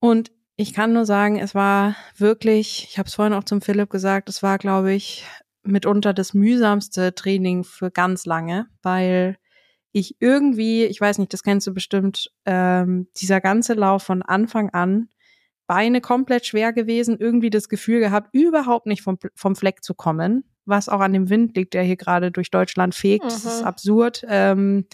[0.00, 3.90] und ich kann nur sagen, es war wirklich, ich habe es vorhin auch zum Philipp
[3.90, 5.24] gesagt, es war glaube ich
[5.62, 9.36] mitunter das mühsamste Training für ganz lange, weil
[9.92, 14.70] ich irgendwie, ich weiß nicht, das kennst du bestimmt, ähm, dieser ganze Lauf von Anfang
[14.70, 15.08] an
[15.66, 20.44] Beine komplett schwer gewesen, irgendwie das Gefühl gehabt, überhaupt nicht vom, vom Fleck zu kommen,
[20.64, 23.24] was auch an dem Wind liegt, der hier gerade durch Deutschland fegt.
[23.24, 23.28] Mhm.
[23.28, 23.66] Das ist mhm.
[23.66, 24.24] absurd.
[24.28, 24.86] Ähm,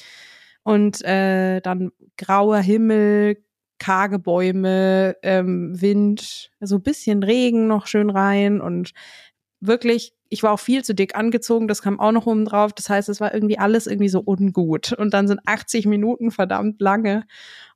[0.62, 3.42] und äh, dann grauer Himmel,
[3.78, 8.92] karge Bäume, ähm, Wind, so ein bisschen Regen noch schön rein und
[9.60, 12.72] wirklich, ich war auch viel zu dick angezogen, das kam auch noch oben drauf.
[12.72, 14.92] Das heißt, es war irgendwie alles irgendwie so ungut.
[14.92, 17.24] Und dann sind 80 Minuten verdammt lange.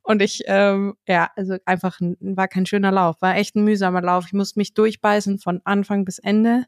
[0.01, 4.25] Und ich, ähm, ja, also einfach war kein schöner Lauf, war echt ein mühsamer Lauf.
[4.27, 6.65] Ich musste mich durchbeißen von Anfang bis Ende.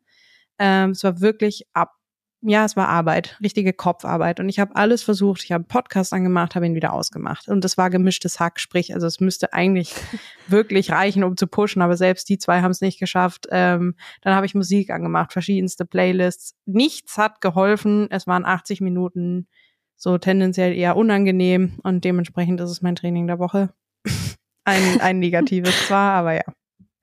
[0.59, 1.93] Ähm, es war wirklich ab,
[2.41, 4.39] ja, es war Arbeit, richtige Kopfarbeit.
[4.39, 5.43] Und ich habe alles versucht.
[5.43, 7.47] Ich habe einen Podcast angemacht, habe ihn wieder ausgemacht.
[7.47, 9.93] Und das war gemischtes Hack, sprich, also es müsste eigentlich
[10.47, 13.47] wirklich reichen, um zu pushen, aber selbst die zwei haben es nicht geschafft.
[13.49, 16.55] Ähm, dann habe ich Musik angemacht, verschiedenste Playlists.
[16.65, 18.07] Nichts hat geholfen.
[18.11, 19.47] Es waren 80 Minuten
[19.95, 23.73] so tendenziell eher unangenehm und dementsprechend ist es mein Training der Woche.
[24.65, 26.43] ein, ein negatives zwar, aber ja.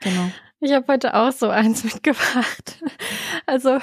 [0.01, 0.31] Genau.
[0.61, 2.81] Ich habe heute auch so eins mitgebracht.
[3.47, 3.79] Also,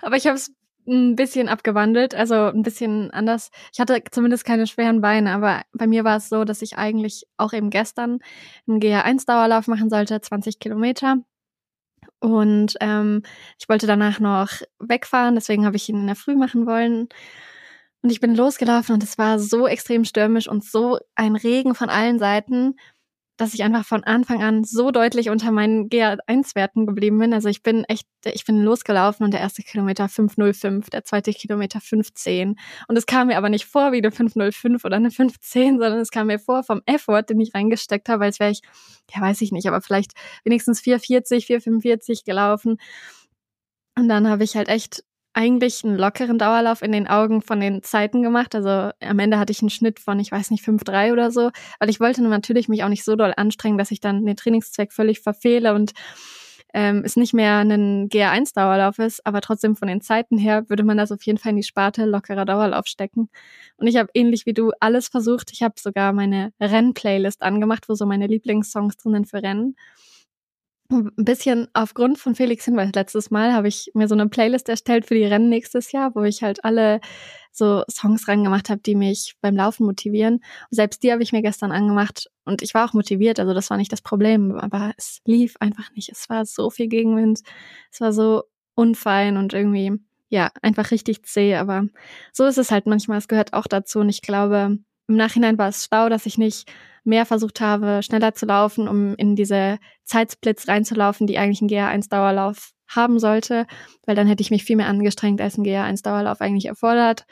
[0.00, 0.54] aber ich habe es
[0.86, 3.50] ein bisschen abgewandelt, also ein bisschen anders.
[3.72, 7.26] Ich hatte zumindest keine schweren Beine, aber bei mir war es so, dass ich eigentlich
[7.36, 8.18] auch eben gestern
[8.66, 11.18] einen GR1-Dauerlauf machen sollte, 20 Kilometer.
[12.20, 13.22] Und ähm,
[13.58, 17.08] ich wollte danach noch wegfahren, deswegen habe ich ihn in der Früh machen wollen.
[18.02, 21.88] Und ich bin losgelaufen und es war so extrem stürmisch und so ein Regen von
[21.88, 22.76] allen Seiten,
[23.36, 27.32] dass ich einfach von Anfang an so deutlich unter meinen GA1-Werten geblieben bin.
[27.32, 31.80] Also ich bin echt, ich bin losgelaufen und der erste Kilometer 505, der zweite Kilometer
[31.80, 32.56] 510.
[32.88, 36.10] Und es kam mir aber nicht vor wie eine 505 oder eine 510, sondern es
[36.10, 38.60] kam mir vor vom Effort, den ich reingesteckt habe, als wäre ich,
[39.14, 40.12] ja weiß ich nicht, aber vielleicht
[40.44, 42.76] wenigstens 440, 445 gelaufen.
[43.96, 47.82] Und dann habe ich halt echt eigentlich einen lockeren Dauerlauf in den Augen von den
[47.82, 48.54] Zeiten gemacht.
[48.54, 51.90] Also am Ende hatte ich einen Schnitt von, ich weiß nicht, 5,3 oder so, weil
[51.90, 55.20] ich wollte natürlich mich auch nicht so doll anstrengen, dass ich dann den Trainingszweck völlig
[55.20, 55.92] verfehle und
[56.74, 60.96] ähm, es nicht mehr ein GR1-Dauerlauf ist, aber trotzdem von den Zeiten her würde man
[60.96, 63.28] das auf jeden Fall in die Sparte lockerer Dauerlauf stecken.
[63.76, 65.50] Und ich habe ähnlich wie du alles versucht.
[65.52, 69.76] Ich habe sogar meine Renn-Playlist angemacht, wo so meine Lieblingssongs drinnen für Rennen
[70.92, 72.90] ein bisschen aufgrund von Felix Hinweis.
[72.94, 76.22] Letztes Mal habe ich mir so eine Playlist erstellt für die Rennen nächstes Jahr, wo
[76.22, 77.00] ich halt alle
[77.52, 80.34] so Songs reingemacht habe, die mich beim Laufen motivieren.
[80.34, 83.70] Und selbst die habe ich mir gestern angemacht und ich war auch motiviert, also das
[83.70, 86.10] war nicht das Problem, aber es lief einfach nicht.
[86.10, 87.40] Es war so viel Gegenwind,
[87.90, 89.92] es war so unfein und irgendwie,
[90.28, 91.86] ja, einfach richtig zäh, aber
[92.32, 94.00] so ist es halt manchmal, es gehört auch dazu.
[94.00, 96.70] Und ich glaube, im Nachhinein war es schlau, dass ich nicht
[97.04, 102.72] mehr versucht habe, schneller zu laufen, um in diese Zeitsplits reinzulaufen, die eigentlich ein GA1-Dauerlauf
[102.88, 103.66] haben sollte,
[104.06, 107.26] weil dann hätte ich mich viel mehr angestrengt, als ein GA1-Dauerlauf eigentlich erfordert.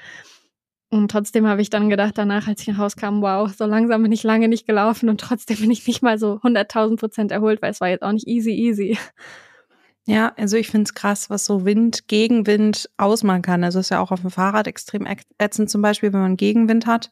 [0.93, 4.03] Und trotzdem habe ich dann gedacht danach, als ich nach Hause kam, wow, so langsam
[4.03, 7.63] bin ich lange nicht gelaufen und trotzdem bin ich nicht mal so 100.000 Prozent erholt,
[7.63, 8.99] weil es war jetzt auch nicht easy, easy.
[10.07, 13.63] Ja, also ich finde es krass, was so Wind, Gegenwind ausmachen kann.
[13.63, 15.07] Also ist ja auch auf dem Fahrrad extrem
[15.39, 17.11] ätzend zum Beispiel, wenn man Gegenwind hat.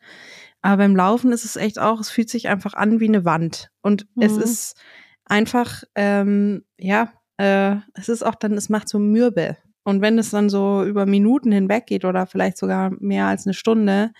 [0.62, 3.70] Aber beim Laufen ist es echt auch, es fühlt sich einfach an wie eine Wand.
[3.82, 4.22] Und mhm.
[4.22, 4.80] es ist
[5.24, 9.56] einfach, ähm, ja, äh, es ist auch dann, es macht so mürbe.
[9.84, 13.54] Und wenn es dann so über Minuten hinweg geht oder vielleicht sogar mehr als eine
[13.54, 14.10] Stunde,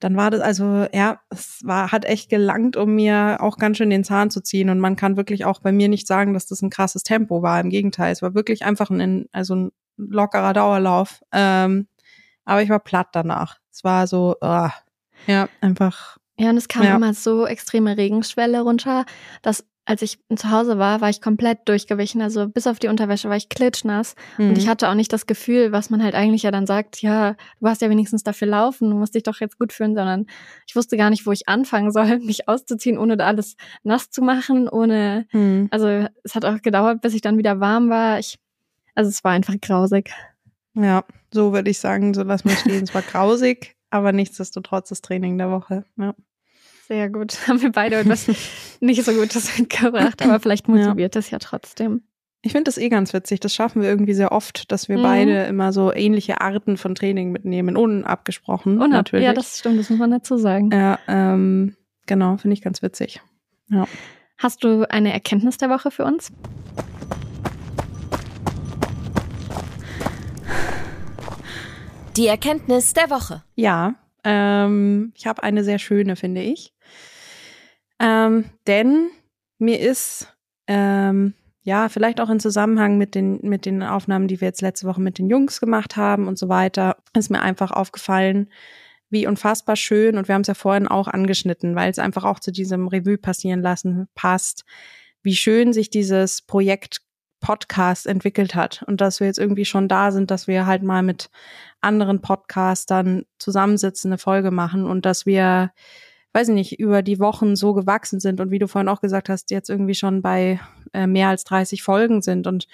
[0.00, 3.90] dann war das also, ja, es war, hat echt gelangt, um mir auch ganz schön
[3.90, 4.68] den Zahn zu ziehen.
[4.68, 7.60] Und man kann wirklich auch bei mir nicht sagen, dass das ein krasses Tempo war.
[7.60, 11.22] Im Gegenteil, es war wirklich einfach ein, also ein lockerer Dauerlauf.
[11.32, 11.86] Ähm,
[12.44, 13.58] aber ich war platt danach.
[13.72, 14.68] Es war so, uh,
[15.26, 16.18] ja, einfach.
[16.38, 16.96] Ja, und es kam ja.
[16.96, 19.06] immer so extreme Regenschwelle runter,
[19.42, 22.20] dass als ich zu Hause war, war ich komplett durchgewichen.
[22.20, 24.16] Also bis auf die Unterwäsche war ich klitschnass.
[24.36, 24.50] Mhm.
[24.50, 27.36] Und ich hatte auch nicht das Gefühl, was man halt eigentlich ja dann sagt, ja,
[27.60, 30.26] du hast ja wenigstens dafür laufen, du musst dich doch jetzt gut fühlen, sondern
[30.66, 34.22] ich wusste gar nicht, wo ich anfangen soll, mich auszuziehen, ohne da alles nass zu
[34.22, 35.68] machen, ohne, mhm.
[35.70, 38.18] also es hat auch gedauert, bis ich dann wieder warm war.
[38.18, 38.38] Ich,
[38.96, 40.10] also es war einfach grausig.
[40.74, 42.82] Ja, so würde ich sagen, so lass mal stehen.
[42.82, 45.84] es war grausig, aber nichtsdestotrotz das Training der Woche.
[45.96, 46.14] Ja.
[46.86, 47.36] Sehr gut.
[47.48, 48.28] Haben wir beide etwas
[48.80, 51.18] nicht so Gutes mitgebracht, aber vielleicht motiviert ja.
[51.18, 52.02] es ja trotzdem.
[52.42, 53.40] Ich finde das eh ganz witzig.
[53.40, 55.02] Das schaffen wir irgendwie sehr oft, dass wir mhm.
[55.02, 58.76] beide immer so ähnliche Arten von Training mitnehmen, unabgesprochen.
[58.76, 59.24] Unab natürlich.
[59.24, 60.70] Ja, das stimmt, das muss man dazu sagen.
[60.70, 61.74] Ja, ähm,
[62.06, 63.20] genau, finde ich ganz witzig.
[63.68, 63.88] Ja.
[64.38, 66.30] Hast du eine Erkenntnis der Woche für uns?
[72.16, 73.42] Die Erkenntnis der Woche.
[73.56, 76.72] Ja, ähm, ich habe eine sehr schöne, finde ich.
[78.00, 79.10] Ähm, denn
[79.58, 80.34] mir ist,
[80.66, 84.86] ähm, ja, vielleicht auch in Zusammenhang mit den, mit den Aufnahmen, die wir jetzt letzte
[84.86, 88.48] Woche mit den Jungs gemacht haben und so weiter, ist mir einfach aufgefallen,
[89.10, 92.40] wie unfassbar schön, und wir haben es ja vorhin auch angeschnitten, weil es einfach auch
[92.40, 94.64] zu diesem Revue passieren lassen passt,
[95.22, 97.05] wie schön sich dieses Projekt
[97.46, 101.04] Podcast entwickelt hat und dass wir jetzt irgendwie schon da sind, dass wir halt mal
[101.04, 101.30] mit
[101.80, 105.70] anderen Podcastern zusammensitzen, eine Folge machen und dass wir
[106.32, 109.28] weiß ich nicht, über die Wochen so gewachsen sind und wie du vorhin auch gesagt
[109.28, 110.60] hast, jetzt irgendwie schon bei
[110.92, 112.46] äh, mehr als 30 Folgen sind.
[112.46, 112.66] Und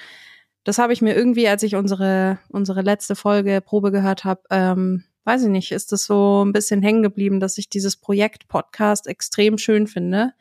[0.65, 5.05] das habe ich mir irgendwie, als ich unsere, unsere letzte Folge Probe gehört habe, ähm,
[5.25, 9.07] weiß ich nicht, ist das so ein bisschen hängen geblieben, dass ich dieses Projekt Podcast
[9.07, 10.33] extrem schön finde.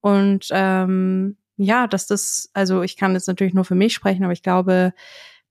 [0.00, 4.32] Und ähm, ja, dass das, also ich kann jetzt natürlich nur für mich sprechen, aber
[4.32, 4.92] ich glaube,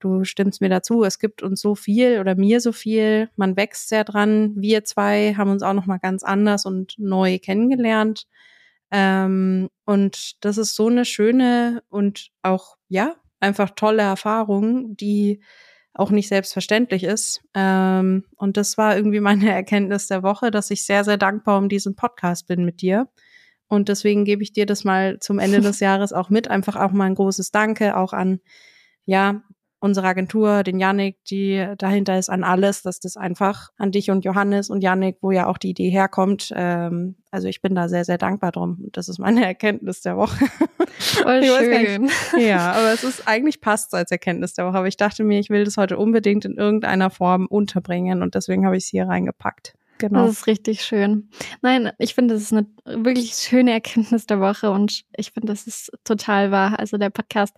[0.00, 3.88] du stimmst mir dazu, es gibt uns so viel oder mir so viel, man wächst
[3.88, 4.54] sehr dran.
[4.56, 8.26] Wir zwei haben uns auch noch mal ganz anders und neu kennengelernt.
[8.90, 15.40] Ähm, und das ist so eine schöne und auch, ja, einfach tolle Erfahrung, die
[15.94, 17.42] auch nicht selbstverständlich ist.
[17.54, 21.68] Ähm, und das war irgendwie meine Erkenntnis der Woche, dass ich sehr, sehr dankbar um
[21.68, 23.08] diesen Podcast bin mit dir.
[23.70, 26.48] Und deswegen gebe ich dir das mal zum Ende des Jahres auch mit.
[26.48, 28.40] Einfach auch mal ein großes Danke auch an,
[29.06, 29.42] ja,
[29.82, 34.26] unsere Agentur, den Yannick, die dahinter ist an alles, dass das einfach an dich und
[34.26, 36.52] Johannes und Yannick, wo ja auch die Idee herkommt.
[36.54, 38.88] Ähm, also ich bin da sehr, sehr dankbar drum.
[38.92, 40.44] Das ist meine Erkenntnis der Woche.
[40.98, 42.10] Voll schön.
[42.38, 44.76] Ja, aber es ist eigentlich passt als Erkenntnis der Woche.
[44.76, 48.66] Aber ich dachte mir, ich will das heute unbedingt in irgendeiner Form unterbringen und deswegen
[48.66, 49.74] habe ich es hier reingepackt.
[50.00, 50.24] Genau.
[50.24, 51.28] Das ist richtig schön.
[51.60, 55.66] Nein, ich finde, das ist eine wirklich schöne Erkenntnis der Woche und ich finde, das
[55.66, 56.78] ist total wahr.
[56.78, 57.54] Also der Podcast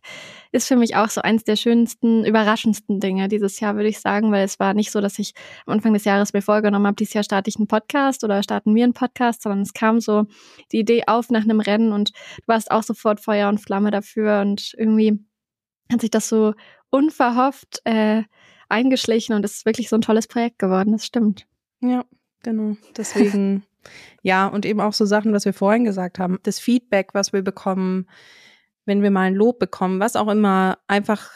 [0.50, 4.33] ist für mich auch so eins der schönsten, überraschendsten Dinge dieses Jahr, würde ich sagen,
[4.33, 5.35] weil es war nicht so, dass ich
[5.66, 8.74] am Anfang des Jahres mir vorgenommen habe, dieses Jahr starte ich einen Podcast oder starten
[8.74, 10.26] wir einen Podcast, sondern es kam so
[10.72, 14.40] die Idee auf nach einem Rennen und du warst auch sofort Feuer und Flamme dafür
[14.40, 15.24] und irgendwie
[15.92, 16.55] hat sich das so
[16.90, 18.24] unverhofft äh,
[18.68, 21.46] eingeschlichen und es ist wirklich so ein tolles Projekt geworden, das stimmt.
[21.81, 22.05] Ja,
[22.42, 22.76] Genau.
[22.96, 23.64] Deswegen,
[24.22, 26.38] ja, und eben auch so Sachen, was wir vorhin gesagt haben.
[26.42, 28.09] Das Feedback, was wir bekommen,
[28.85, 31.31] wenn wir mal ein Lob bekommen, was auch immer, einfach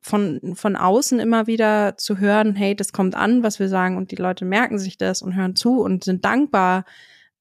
[0.00, 4.10] von, von außen immer wieder zu hören, hey, das kommt an, was wir sagen, und
[4.10, 6.84] die Leute merken sich das und hören zu und sind dankbar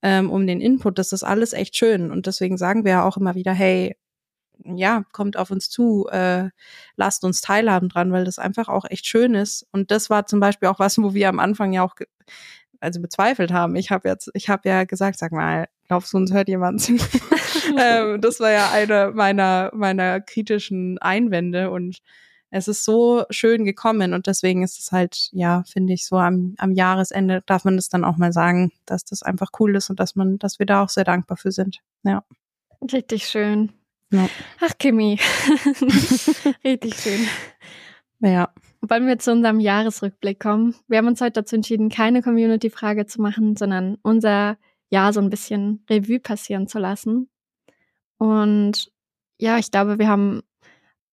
[0.04, 1.00] ähm, um den Input.
[1.00, 2.12] Das ist alles echt schön.
[2.12, 3.98] Und deswegen sagen wir ja auch immer wieder, hey,
[4.64, 6.50] ja, kommt auf uns zu, äh,
[6.96, 9.68] lasst uns teilhaben dran, weil das einfach auch echt schön ist.
[9.72, 11.96] Und das war zum Beispiel auch was, wo wir am Anfang ja auch
[12.82, 13.76] also bezweifelt haben.
[13.76, 16.94] Ich habe jetzt, ich habe ja gesagt, sag mal, glaubst du, uns hört jemand zu?
[17.78, 22.02] ähm, das war ja eine meiner meiner kritischen Einwände und
[22.52, 26.54] es ist so schön gekommen und deswegen ist es halt, ja, finde ich, so am,
[26.58, 30.02] am Jahresende darf man das dann auch mal sagen, dass das einfach cool ist und
[30.02, 31.80] dass man, dass wir da auch sehr dankbar für sind.
[32.04, 32.26] Ja.
[32.92, 33.72] Richtig schön.
[34.12, 34.28] Ja.
[34.60, 35.18] Ach, Kimi.
[36.64, 37.28] Richtig schön.
[38.20, 38.54] Ja.
[38.82, 40.76] Wollen wir zu unserem Jahresrückblick kommen?
[40.88, 44.58] Wir haben uns heute dazu entschieden, keine Community-Frage zu machen, sondern unser
[44.90, 47.30] Jahr so ein bisschen Revue passieren zu lassen.
[48.18, 48.92] Und
[49.40, 50.42] ja, ich glaube, wir haben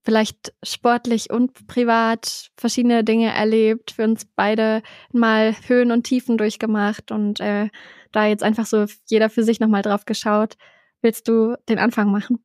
[0.02, 7.10] vielleicht sportlich und privat verschiedene Dinge erlebt, für uns beide mal Höhen und Tiefen durchgemacht
[7.12, 7.68] und äh,
[8.12, 10.56] da jetzt einfach so jeder für sich nochmal drauf geschaut.
[11.02, 12.38] Willst du den Anfang machen?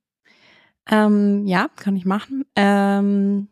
[0.90, 2.44] Ähm, ja, kann ich machen.
[2.58, 3.48] Ähm,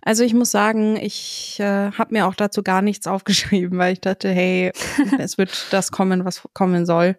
[0.00, 4.00] also ich muss sagen, ich äh, habe mir auch dazu gar nichts aufgeschrieben, weil ich
[4.00, 4.72] dachte, hey,
[5.18, 7.16] es wird das kommen, was kommen soll.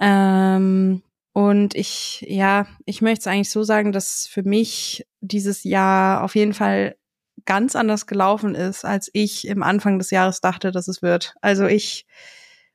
[0.00, 1.02] Ähm,
[1.32, 6.36] und ich, ja, ich möchte es eigentlich so sagen, dass für mich dieses Jahr auf
[6.36, 6.96] jeden Fall
[7.44, 11.34] ganz anders gelaufen ist, als ich im Anfang des Jahres dachte, dass es wird.
[11.40, 12.06] Also ich,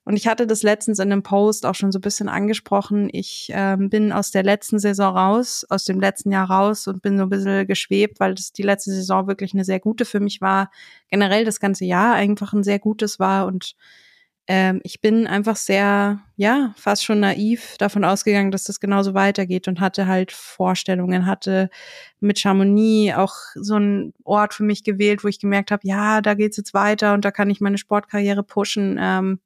[0.10, 3.10] und ich hatte das letztens in einem Post auch schon so ein bisschen angesprochen.
[3.12, 7.16] Ich ähm, bin aus der letzten Saison raus, aus dem letzten Jahr raus und bin
[7.20, 10.42] so ein bisschen geschwebt, weil das die letzte Saison wirklich eine sehr gute für mich
[10.42, 10.72] war.
[11.12, 13.76] Generell das ganze Jahr einfach ein sehr gutes war und
[14.48, 19.68] ähm, ich bin einfach sehr, ja, fast schon naiv davon ausgegangen, dass das genauso weitergeht
[19.68, 21.70] und hatte halt Vorstellungen, hatte
[22.20, 26.34] mit Chamonix auch so einen Ort für mich gewählt, wo ich gemerkt habe, ja, da
[26.34, 28.98] geht's jetzt weiter und da kann ich meine Sportkarriere pushen.
[29.00, 29.40] Ähm,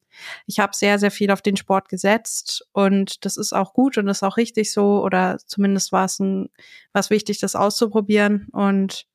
[0.45, 4.06] ich habe sehr, sehr viel auf den Sport gesetzt und das ist auch gut und
[4.06, 6.49] das ist auch richtig so oder zumindest war es ein,
[6.91, 9.06] was wichtig, das auszuprobieren und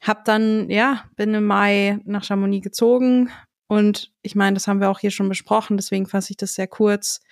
[0.00, 3.30] hab dann, ja, bin im Mai nach Chamonix gezogen,
[3.72, 6.66] und ich meine, das haben wir auch hier schon besprochen, deswegen fasse ich das sehr
[6.66, 7.22] kurz.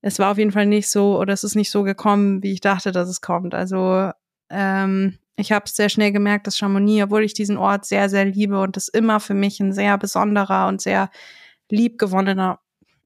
[0.00, 2.60] Es war auf jeden Fall nicht so, oder es ist nicht so gekommen, wie ich
[2.60, 3.54] dachte, dass es kommt.
[3.54, 4.10] Also
[4.48, 8.60] ähm, ich habe sehr schnell gemerkt, dass Chamonix, obwohl ich diesen Ort sehr, sehr liebe
[8.60, 11.08] und es immer für mich ein sehr besonderer und sehr
[11.70, 12.60] liebgewonnener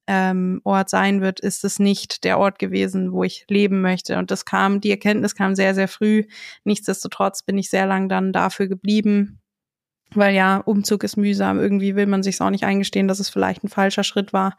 [0.07, 4.18] ähm, Ort sein wird, ist es nicht der Ort gewesen, wo ich leben möchte.
[4.18, 6.24] Und das kam, die Erkenntnis kam sehr, sehr früh.
[6.64, 9.40] Nichtsdestotrotz bin ich sehr lang dann dafür geblieben,
[10.14, 11.59] weil ja, Umzug ist mühsam.
[11.59, 14.57] Irgendwie will man sich auch nicht eingestehen, dass es vielleicht ein falscher Schritt war.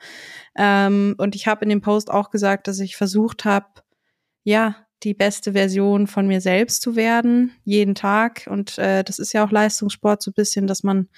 [0.55, 3.67] Ähm, und ich habe in dem Post auch gesagt, dass ich versucht habe,
[4.43, 8.47] ja, die beste Version von mir selbst zu werden, jeden Tag.
[8.49, 11.09] Und äh, das ist ja auch Leistungssport so ein bisschen, dass man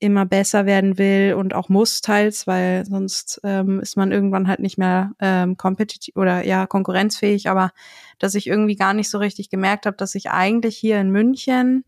[0.00, 4.60] immer besser werden will und auch muss teils, weil sonst ähm, ist man irgendwann halt
[4.60, 7.48] nicht mehr ähm, kompetitiv oder ja konkurrenzfähig.
[7.48, 7.70] Aber
[8.18, 11.84] dass ich irgendwie gar nicht so richtig gemerkt habe, dass ich eigentlich hier in München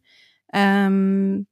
[0.52, 1.46] ähm,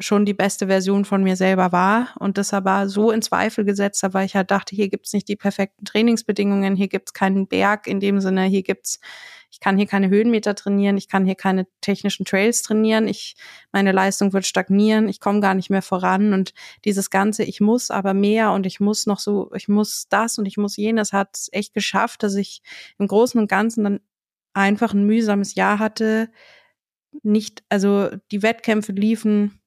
[0.00, 4.02] schon die beste Version von mir selber war und das aber so in Zweifel gesetzt
[4.02, 7.86] habe, weil ich halt dachte, hier gibt's nicht die perfekten Trainingsbedingungen, hier gibt's keinen Berg
[7.86, 8.98] in dem Sinne, hier gibt's,
[9.54, 13.36] ich kann hier keine Höhenmeter trainieren, ich kann hier keine technischen Trails trainieren, ich,
[13.70, 17.92] meine Leistung wird stagnieren, ich komme gar nicht mehr voran und dieses Ganze, ich muss
[17.92, 21.36] aber mehr und ich muss noch so, ich muss das und ich muss jenes, hat
[21.36, 22.62] es echt geschafft, dass ich
[22.98, 24.00] im Großen und Ganzen dann
[24.54, 26.30] einfach ein mühsames Jahr hatte,
[27.22, 29.60] nicht, also die Wettkämpfe liefen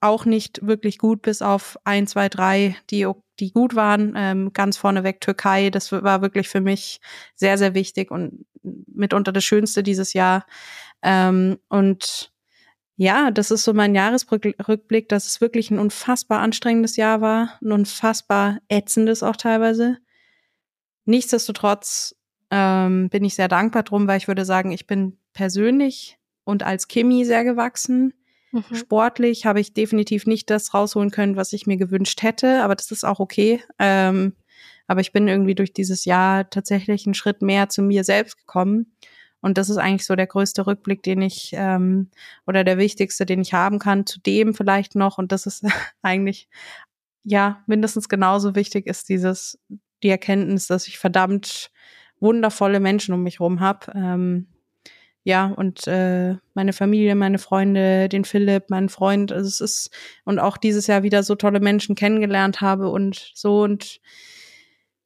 [0.00, 3.06] auch nicht wirklich gut, bis auf ein, zwei, drei, die,
[3.40, 4.14] die gut waren.
[4.16, 7.00] Ähm, ganz vorneweg Türkei, das war wirklich für mich
[7.34, 10.46] sehr, sehr wichtig und mitunter das Schönste dieses Jahr.
[11.02, 12.32] Ähm, und
[12.96, 17.72] ja, das ist so mein Jahresrückblick, dass es wirklich ein unfassbar anstrengendes Jahr war, ein
[17.72, 19.98] unfassbar ätzendes auch teilweise.
[21.04, 22.16] Nichtsdestotrotz
[22.50, 26.88] ähm, bin ich sehr dankbar drum, weil ich würde sagen, ich bin persönlich und als
[26.88, 28.14] Kimi sehr gewachsen.
[28.52, 28.74] Mhm.
[28.74, 32.90] Sportlich habe ich definitiv nicht das rausholen können, was ich mir gewünscht hätte, aber das
[32.90, 33.62] ist auch okay.
[33.78, 34.34] Ähm,
[34.86, 38.92] aber ich bin irgendwie durch dieses Jahr tatsächlich einen Schritt mehr zu mir selbst gekommen.
[39.40, 42.10] Und das ist eigentlich so der größte Rückblick, den ich ähm,
[42.46, 44.06] oder der wichtigste, den ich haben kann.
[44.06, 45.64] Zudem vielleicht noch, und das ist
[46.02, 46.48] eigentlich
[47.24, 49.58] ja mindestens genauso wichtig, ist dieses
[50.02, 51.70] die Erkenntnis, dass ich verdammt
[52.20, 53.92] wundervolle Menschen um mich herum habe.
[53.94, 54.46] Ähm,
[55.26, 59.90] ja, und äh, meine Familie, meine Freunde, den Philipp, meinen Freund, also es ist,
[60.24, 64.00] und auch dieses Jahr wieder so tolle Menschen kennengelernt habe und so und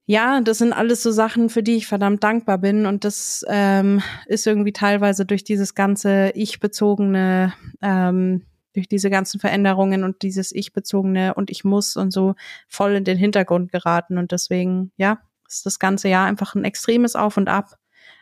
[0.04, 2.84] ja, das sind alles so Sachen, für die ich verdammt dankbar bin.
[2.84, 8.44] Und das ähm, ist irgendwie teilweise durch dieses ganze Ich-bezogene, ähm,
[8.74, 12.34] durch diese ganzen Veränderungen und dieses Ich-bezogene und ich muss und so
[12.68, 14.18] voll in den Hintergrund geraten.
[14.18, 17.79] Und deswegen, ja, ist das ganze Jahr einfach ein extremes Auf und Ab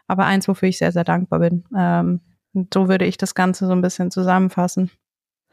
[0.08, 1.64] aber eins, wofür ich sehr, sehr dankbar bin.
[1.76, 2.20] Ähm,
[2.74, 4.90] so würde ich das Ganze so ein bisschen zusammenfassen.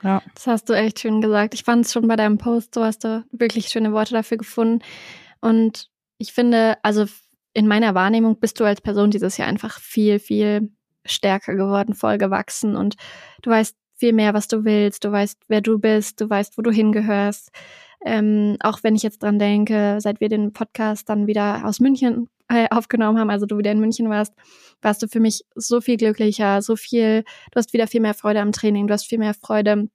[0.02, 0.22] Ja.
[0.34, 1.54] Das hast du echt schön gesagt.
[1.54, 4.84] Ich fand es schon bei deinem Post, so hast du wirklich schöne Worte dafür gefunden.
[5.42, 7.06] Und ich finde, also
[7.54, 10.72] in meiner Wahrnehmung bist du als Person dieses Jahr einfach viel, viel
[11.06, 12.96] stärker geworden, voll gewachsen und
[13.42, 16.62] du weißt viel mehr, was du willst, du weißt, wer du bist, du weißt, wo
[16.62, 17.52] du hingehörst.
[18.06, 22.28] Ähm, auch wenn ich jetzt dran denke, seit wir den Podcast dann wieder aus München
[22.50, 24.34] äh, aufgenommen haben, also du wieder in München warst,
[24.82, 28.42] warst du für mich so viel glücklicher, so viel, du hast wieder viel mehr Freude
[28.42, 29.90] am Training, du hast viel mehr Freude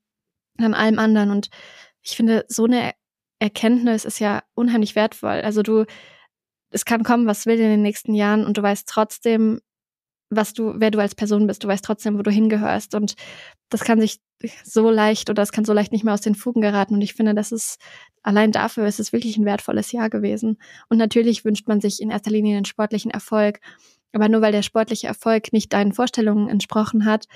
[0.59, 1.49] an allem anderen und
[2.03, 2.93] ich finde, so eine
[3.39, 5.41] Erkenntnis ist ja unheimlich wertvoll.
[5.43, 5.87] Also du,
[6.71, 9.61] es kann kommen, was will in den nächsten Jahren und du weißt trotzdem,
[10.31, 11.63] was du, wer du als Person bist.
[11.65, 12.95] Du weißt trotzdem, wo du hingehörst.
[12.95, 13.15] Und
[13.69, 14.21] das kann sich
[14.65, 16.95] so leicht oder das kann so leicht nicht mehr aus den Fugen geraten.
[16.95, 17.79] Und ich finde, das ist
[18.23, 20.59] allein dafür ist es wirklich ein wertvolles Jahr gewesen.
[20.89, 23.61] Und natürlich wünscht man sich in erster Linie einen sportlichen Erfolg.
[24.13, 27.27] Aber nur weil der sportliche Erfolg nicht deinen Vorstellungen entsprochen hat,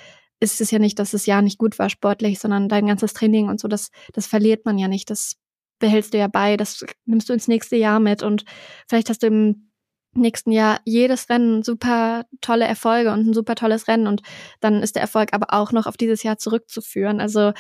[0.41, 3.49] ist es ja nicht, dass das Jahr nicht gut war sportlich, sondern dein ganzes Training
[3.49, 5.11] und so, das, das verliert man ja nicht.
[5.11, 5.37] Das
[5.79, 8.45] behältst du ja bei, das nimmst du ins nächste Jahr mit und
[8.89, 9.71] vielleicht hast du im
[10.15, 14.23] nächsten Jahr jedes Rennen super tolle Erfolge und ein super tolles Rennen und
[14.61, 17.21] dann ist der Erfolg aber auch noch auf dieses Jahr zurückzuführen.
[17.21, 17.53] Also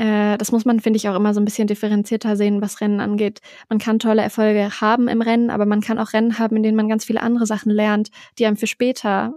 [0.00, 3.00] äh, das muss man, finde ich, auch immer so ein bisschen differenzierter sehen, was Rennen
[3.00, 3.40] angeht.
[3.68, 6.76] Man kann tolle Erfolge haben im Rennen, aber man kann auch Rennen haben, in denen
[6.76, 9.34] man ganz viele andere Sachen lernt, die einem für später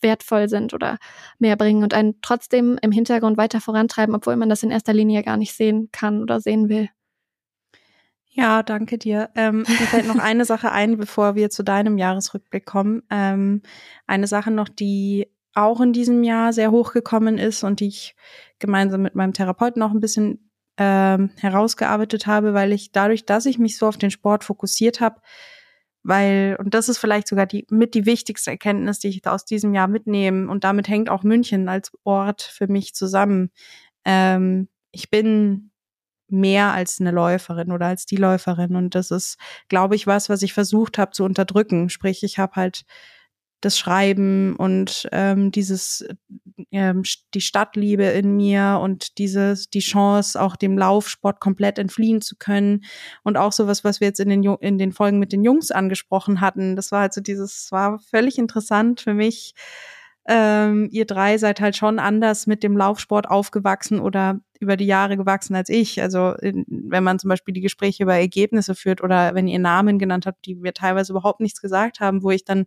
[0.00, 0.98] wertvoll sind oder
[1.38, 5.22] mehr bringen und einen trotzdem im Hintergrund weiter vorantreiben, obwohl man das in erster Linie
[5.22, 6.90] gar nicht sehen kann oder sehen will.
[8.32, 9.30] Ja, danke dir.
[9.34, 13.02] Ähm, mir fällt noch eine Sache ein, bevor wir zu deinem Jahresrückblick kommen.
[13.10, 13.62] Ähm,
[14.06, 18.14] eine Sache noch, die auch in diesem Jahr sehr hochgekommen ist und die ich
[18.60, 23.58] gemeinsam mit meinem Therapeuten auch ein bisschen ähm, herausgearbeitet habe, weil ich dadurch, dass ich
[23.58, 25.20] mich so auf den Sport fokussiert habe,
[26.04, 29.74] weil, und das ist vielleicht sogar die mit die wichtigste Erkenntnis, die ich aus diesem
[29.74, 33.50] Jahr mitnehme, und damit hängt auch München als Ort für mich zusammen.
[34.04, 35.69] Ähm, ich bin
[36.32, 38.76] mehr als eine Läuferin oder als die Läuferin.
[38.76, 39.36] Und das ist,
[39.68, 41.88] glaube ich, was, was ich versucht habe zu unterdrücken.
[41.88, 42.84] Sprich, ich habe halt
[43.60, 46.06] das Schreiben und ähm, dieses
[46.70, 47.02] ähm,
[47.34, 52.84] die Stadtliebe in mir und dieses die Chance auch dem Laufsport komplett entfliehen zu können
[53.22, 56.40] und auch sowas was wir jetzt in den in den Folgen mit den Jungs angesprochen
[56.40, 59.54] hatten das war also dieses war völlig interessant für mich
[60.32, 65.16] ähm, ihr drei seid halt schon anders mit dem Laufsport aufgewachsen oder über die Jahre
[65.16, 66.00] gewachsen als ich.
[66.00, 70.26] Also wenn man zum Beispiel die Gespräche über Ergebnisse führt oder wenn ihr Namen genannt
[70.26, 72.66] habt, die mir teilweise überhaupt nichts gesagt haben, wo ich dann,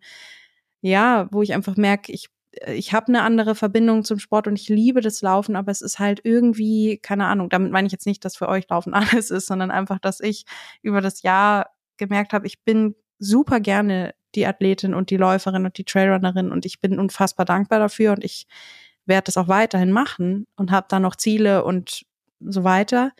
[0.81, 2.27] ja, wo ich einfach merke, ich
[2.67, 5.97] ich habe eine andere Verbindung zum Sport und ich liebe das Laufen, aber es ist
[5.97, 9.47] halt irgendwie, keine Ahnung, damit meine ich jetzt nicht, dass für euch Laufen alles ist,
[9.47, 10.45] sondern einfach, dass ich
[10.83, 15.77] über das Jahr gemerkt habe, ich bin super gerne die Athletin und die Läuferin und
[15.77, 18.47] die Trailrunnerin und ich bin unfassbar dankbar dafür und ich
[19.05, 22.03] werde das auch weiterhin machen und habe da noch Ziele und
[22.39, 23.11] so weiter.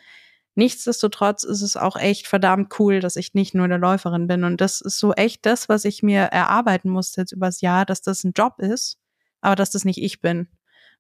[0.56, 4.44] Nichtsdestotrotz ist es auch echt verdammt cool, dass ich nicht nur eine Läuferin bin.
[4.44, 8.02] Und das ist so echt das, was ich mir erarbeiten musste jetzt übers Jahr, dass
[8.02, 9.00] das ein Job ist,
[9.42, 10.48] aber dass das nicht ich bin.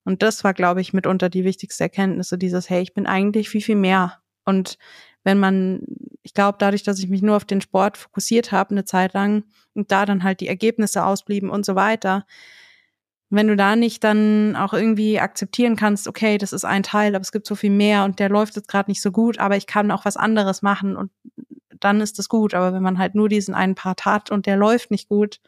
[0.05, 3.49] Und das war, glaube ich, mitunter die wichtigste Erkenntnis, so dieses, hey, ich bin eigentlich
[3.49, 4.19] viel, viel mehr.
[4.43, 4.77] Und
[5.23, 5.83] wenn man,
[6.21, 9.43] ich glaube, dadurch, dass ich mich nur auf den Sport fokussiert habe, eine Zeit lang
[9.73, 12.25] und da dann halt die Ergebnisse ausblieben und so weiter,
[13.29, 17.23] wenn du da nicht dann auch irgendwie akzeptieren kannst, okay, das ist ein Teil, aber
[17.23, 19.65] es gibt so viel mehr und der läuft jetzt gerade nicht so gut, aber ich
[19.65, 21.09] kann auch was anderes machen und
[21.83, 22.53] dann ist das gut.
[22.53, 25.39] Aber wenn man halt nur diesen einen Part hat und der läuft nicht gut,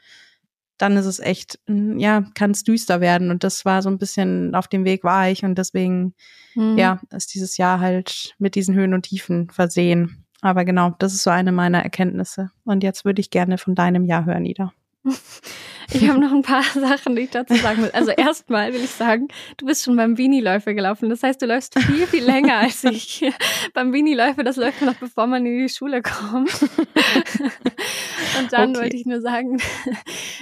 [0.78, 3.32] dann ist es echt, ja, kann es düster werden.
[3.32, 6.14] Und das war so ein bisschen auf dem Weg war ich und deswegen,
[6.56, 6.78] mhm.
[6.78, 10.26] ja, ist dieses Jahr halt mit diesen Höhen und Tiefen versehen.
[10.42, 12.52] Aber genau, das ist so eine meiner Erkenntnisse.
[12.66, 14.74] Und jetzt würde ich gerne von deinem Jahr hören, Ida.
[15.94, 17.92] Ich habe noch ein paar Sachen, die ich dazu sagen will.
[17.92, 19.28] Also erstmal will ich sagen,
[19.58, 21.10] du bist schon beim Bini-Läufer gelaufen.
[21.10, 23.24] Das heißt, du läufst viel, viel länger als ich.
[23.74, 26.52] beim Bini-Läufer, das läuft noch bevor man in die Schule kommt.
[28.40, 28.80] Und dann okay.
[28.80, 29.62] wollte ich nur sagen,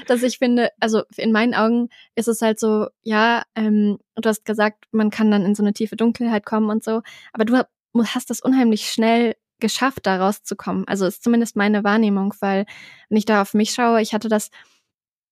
[0.07, 4.45] dass ich finde, also in meinen Augen ist es halt so, ja, ähm, du hast
[4.45, 7.01] gesagt, man kann dann in so eine tiefe Dunkelheit kommen und so,
[7.33, 7.57] aber du
[8.05, 10.87] hast das unheimlich schnell geschafft, da rauszukommen.
[10.87, 12.65] Also ist zumindest meine Wahrnehmung, weil
[13.09, 14.49] wenn ich da auf mich schaue, ich hatte das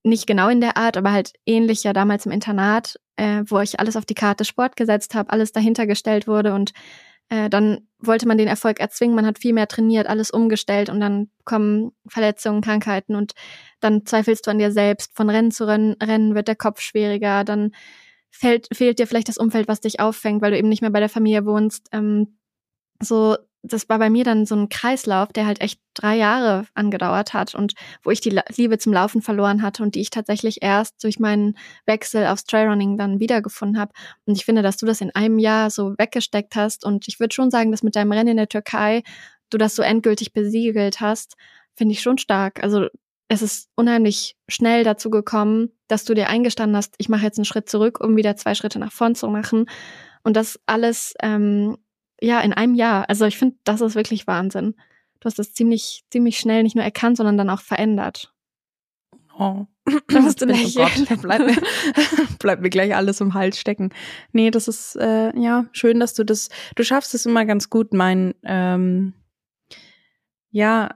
[0.03, 3.80] nicht genau in der Art, aber halt ähnlich ja damals im Internat, äh, wo ich
[3.80, 6.74] alles auf die Karte Sport gesetzt habe, alles dahinter gestellt wurde und
[7.30, 10.99] äh, dann wollte man den Erfolg erzwingen, man hat viel mehr trainiert, alles umgestellt und
[10.99, 13.34] dann kommen Verletzungen, Krankheiten und
[13.80, 15.15] dann zweifelst du an dir selbst.
[15.15, 17.72] Von Rennen zu Rennen, Rennen wird der Kopf schwieriger, dann
[18.32, 20.99] fällt, fehlt dir vielleicht das Umfeld, was dich auffängt, weil du eben nicht mehr bei
[20.99, 21.88] der Familie wohnst.
[21.93, 22.38] Ähm,
[23.01, 27.34] so das war bei mir dann so ein Kreislauf, der halt echt drei Jahre angedauert
[27.34, 31.03] hat und wo ich die Liebe zum Laufen verloren hatte und die ich tatsächlich erst
[31.03, 31.55] durch meinen
[31.86, 33.91] Wechsel aufs Trailrunning dann wiedergefunden habe.
[34.26, 37.36] Und ich finde, dass du das in einem Jahr so weggesteckt hast und ich würde
[37.36, 39.03] schon sagen, dass mit deinem Rennen in der Türkei
[39.51, 41.36] du das so endgültig besiegelt hast,
[41.76, 42.64] finde ich schon stark.
[42.64, 42.88] Also
[43.28, 47.45] es ist unheimlich schnell dazu gekommen, dass du dir eingestanden hast, ich mache jetzt einen
[47.45, 49.68] Schritt zurück, um wieder zwei Schritte nach vorn zu machen.
[50.24, 51.78] Und das alles ähm,
[52.22, 53.09] ja, in einem Jahr.
[53.09, 54.76] Also ich finde, das ist wirklich Wahnsinn.
[55.19, 58.34] Du hast das ziemlich, ziemlich schnell nicht nur erkannt, sondern dann auch verändert.
[59.38, 59.65] Oh.
[60.07, 60.88] Da musst du lächeln.
[61.01, 61.57] Oh Gott, bleibt mir,
[62.39, 63.91] bleibt mir gleich alles im Hals stecken.
[64.32, 67.93] Nee, das ist äh, ja schön, dass du das, du schaffst es immer ganz gut,
[67.93, 69.13] mein, ähm,
[70.51, 70.88] ja,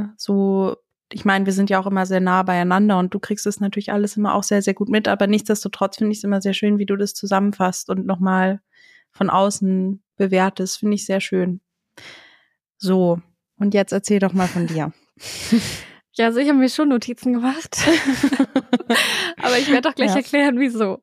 [0.00, 0.76] äh, so,
[1.12, 3.92] ich meine, wir sind ja auch immer sehr nah beieinander und du kriegst es natürlich
[3.92, 6.78] alles immer auch sehr, sehr gut mit, aber nichtsdestotrotz finde ich es immer sehr schön,
[6.78, 8.60] wie du das zusammenfasst und nochmal
[9.10, 10.78] von außen bewertest.
[10.78, 11.60] Finde ich sehr schön.
[12.78, 13.20] So,
[13.58, 14.92] und jetzt erzähl doch mal von dir.
[16.16, 17.76] Ja, also ich habe mir schon Notizen gemacht.
[19.42, 20.18] Aber ich werde doch gleich ja.
[20.18, 21.02] erklären, wieso.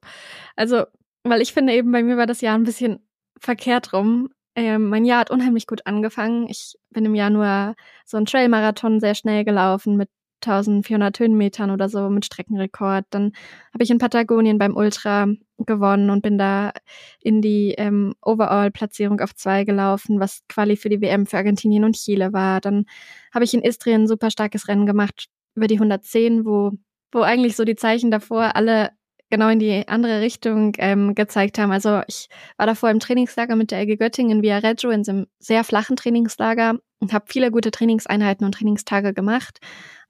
[0.55, 0.85] Also,
[1.23, 3.05] weil ich finde eben, bei mir war das Jahr ein bisschen
[3.37, 4.29] verkehrt rum.
[4.55, 6.47] Ähm, mein Jahr hat unheimlich gut angefangen.
[6.47, 10.09] Ich bin im Januar so einen Trailmarathon sehr schnell gelaufen mit
[10.45, 13.05] 1400 Höhenmetern oder so mit Streckenrekord.
[13.09, 13.33] Dann
[13.73, 15.27] habe ich in Patagonien beim Ultra
[15.57, 16.71] gewonnen und bin da
[17.19, 21.95] in die ähm, Overall-Platzierung auf zwei gelaufen, was Quali für die WM für Argentinien und
[21.95, 22.61] Chile war.
[22.61, 22.85] Dann
[23.33, 26.71] habe ich in Istrien ein super starkes Rennen gemacht über die 110, wo,
[27.11, 28.89] wo eigentlich so die Zeichen davor alle
[29.31, 31.71] genau in die andere Richtung ähm, gezeigt haben.
[31.71, 32.27] Also ich
[32.57, 35.95] war davor im Trainingslager mit der LG Göttingen in Viareggio in so einem sehr flachen
[35.95, 39.59] Trainingslager und habe viele gute Trainingseinheiten und Trainingstage gemacht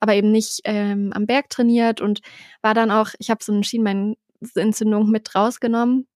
[0.02, 2.20] aber eben nicht ähm, am Berg trainiert und
[2.62, 6.08] war dann auch, ich habe so eine Schienbeinentzündung mit rausgenommen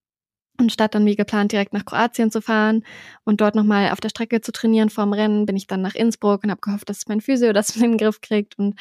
[0.60, 2.84] und statt dann wie geplant direkt nach Kroatien zu fahren
[3.24, 6.44] und dort nochmal auf der Strecke zu trainieren vorm Rennen, bin ich dann nach Innsbruck
[6.44, 8.76] und habe gehofft, dass mein Physio das in den Griff kriegt und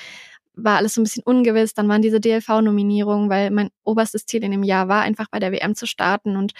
[0.56, 1.74] war alles so ein bisschen ungewiss.
[1.74, 5.50] Dann waren diese DLV-Nominierungen, weil mein oberstes Ziel in dem Jahr war, einfach bei der
[5.50, 6.36] WM zu starten.
[6.36, 6.52] Und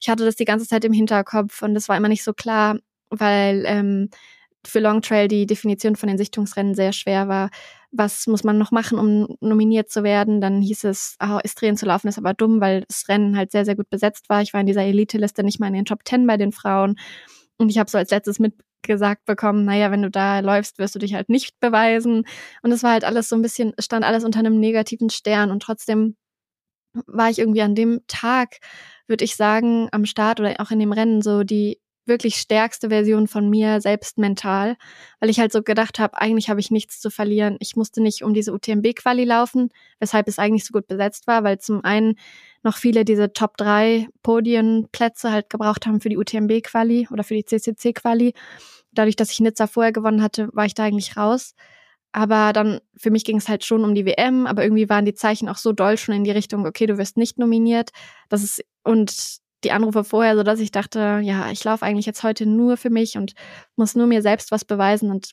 [0.00, 2.78] ich hatte das die ganze Zeit im Hinterkopf und das war immer nicht so klar,
[3.10, 4.08] weil ähm,
[4.66, 7.50] für Long Trail die Definition von den Sichtungsrennen sehr schwer war
[7.92, 10.40] was muss man noch machen, um nominiert zu werden.
[10.40, 13.64] Dann hieß es, oh, Istrien zu laufen ist aber dumm, weil das Rennen halt sehr,
[13.64, 14.42] sehr gut besetzt war.
[14.42, 16.96] Ich war in dieser Elite-Liste nicht mal in den Top Ten bei den Frauen.
[17.58, 20.98] Und ich habe so als letztes mitgesagt bekommen, naja, wenn du da läufst, wirst du
[20.98, 22.24] dich halt nicht beweisen.
[22.62, 25.50] Und es war halt alles so ein bisschen, stand alles unter einem negativen Stern.
[25.50, 26.16] Und trotzdem
[27.06, 28.58] war ich irgendwie an dem Tag,
[29.08, 31.80] würde ich sagen, am Start oder auch in dem Rennen so die
[32.10, 34.76] wirklich stärkste Version von mir selbst mental,
[35.18, 37.56] weil ich halt so gedacht habe, eigentlich habe ich nichts zu verlieren.
[37.60, 41.58] Ich musste nicht um diese UTMB-Quali laufen, weshalb es eigentlich so gut besetzt war, weil
[41.58, 42.16] zum einen
[42.62, 47.46] noch viele diese Top 3 Podienplätze halt gebraucht haben für die UTMB-Quali oder für die
[47.46, 48.34] CCC-Quali.
[48.92, 51.54] Dadurch, dass ich Nizza vorher gewonnen hatte, war ich da eigentlich raus.
[52.12, 55.14] Aber dann, für mich ging es halt schon um die WM, aber irgendwie waren die
[55.14, 57.90] Zeichen auch so doll schon in die Richtung, okay, du wirst nicht nominiert.
[58.28, 62.22] Das ist, und die Anrufe vorher, so dass ich dachte, ja, ich laufe eigentlich jetzt
[62.22, 63.34] heute nur für mich und
[63.76, 65.32] muss nur mir selbst was beweisen und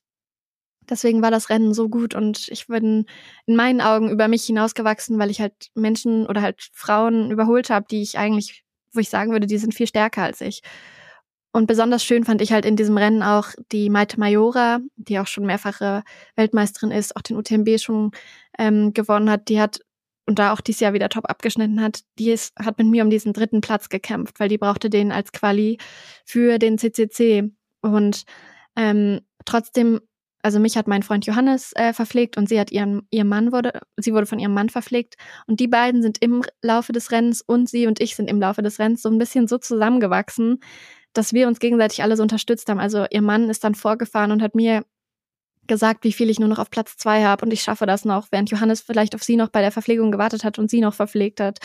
[0.89, 3.05] deswegen war das Rennen so gut und ich bin
[3.45, 7.85] in meinen Augen über mich hinausgewachsen, weil ich halt Menschen oder halt Frauen überholt habe,
[7.89, 8.63] die ich eigentlich,
[8.93, 10.61] wo ich sagen würde, die sind viel stärker als ich.
[11.53, 15.27] Und besonders schön fand ich halt in diesem Rennen auch die Maite Majora, die auch
[15.27, 16.03] schon mehrfache
[16.35, 18.11] Weltmeisterin ist, auch den UTMB schon
[18.59, 19.49] ähm, gewonnen hat.
[19.49, 19.79] Die hat
[20.27, 23.09] und da auch dieses Jahr wieder top abgeschnitten hat, die ist, hat mit mir um
[23.09, 25.77] diesen dritten Platz gekämpft, weil die brauchte den als Quali
[26.25, 27.49] für den CCC.
[27.81, 28.25] Und
[28.75, 30.01] ähm, trotzdem,
[30.43, 33.79] also mich hat mein Freund Johannes äh, verpflegt und sie hat ihren, ihr Mann wurde,
[33.95, 35.15] sie wurde von ihrem Mann verpflegt.
[35.47, 38.61] Und die beiden sind im Laufe des Rennens und sie und ich sind im Laufe
[38.61, 40.59] des Rennens so ein bisschen so zusammengewachsen,
[41.13, 42.79] dass wir uns gegenseitig alles unterstützt haben.
[42.79, 44.83] Also ihr Mann ist dann vorgefahren und hat mir
[45.67, 48.27] gesagt, wie viel ich nur noch auf Platz zwei habe und ich schaffe das noch,
[48.31, 51.39] während Johannes vielleicht auf sie noch bei der Verpflegung gewartet hat und sie noch verpflegt
[51.39, 51.59] hat.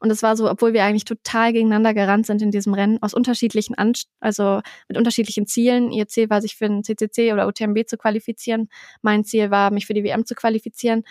[0.00, 3.14] Und es war so, obwohl wir eigentlich total gegeneinander gerannt sind in diesem Rennen, aus
[3.14, 5.90] unterschiedlichen, An also mit unterschiedlichen Zielen.
[5.90, 8.68] Ihr Ziel war, sich für den CCC oder UTMB zu qualifizieren.
[9.02, 11.04] Mein Ziel war, mich für die WM zu qualifizieren.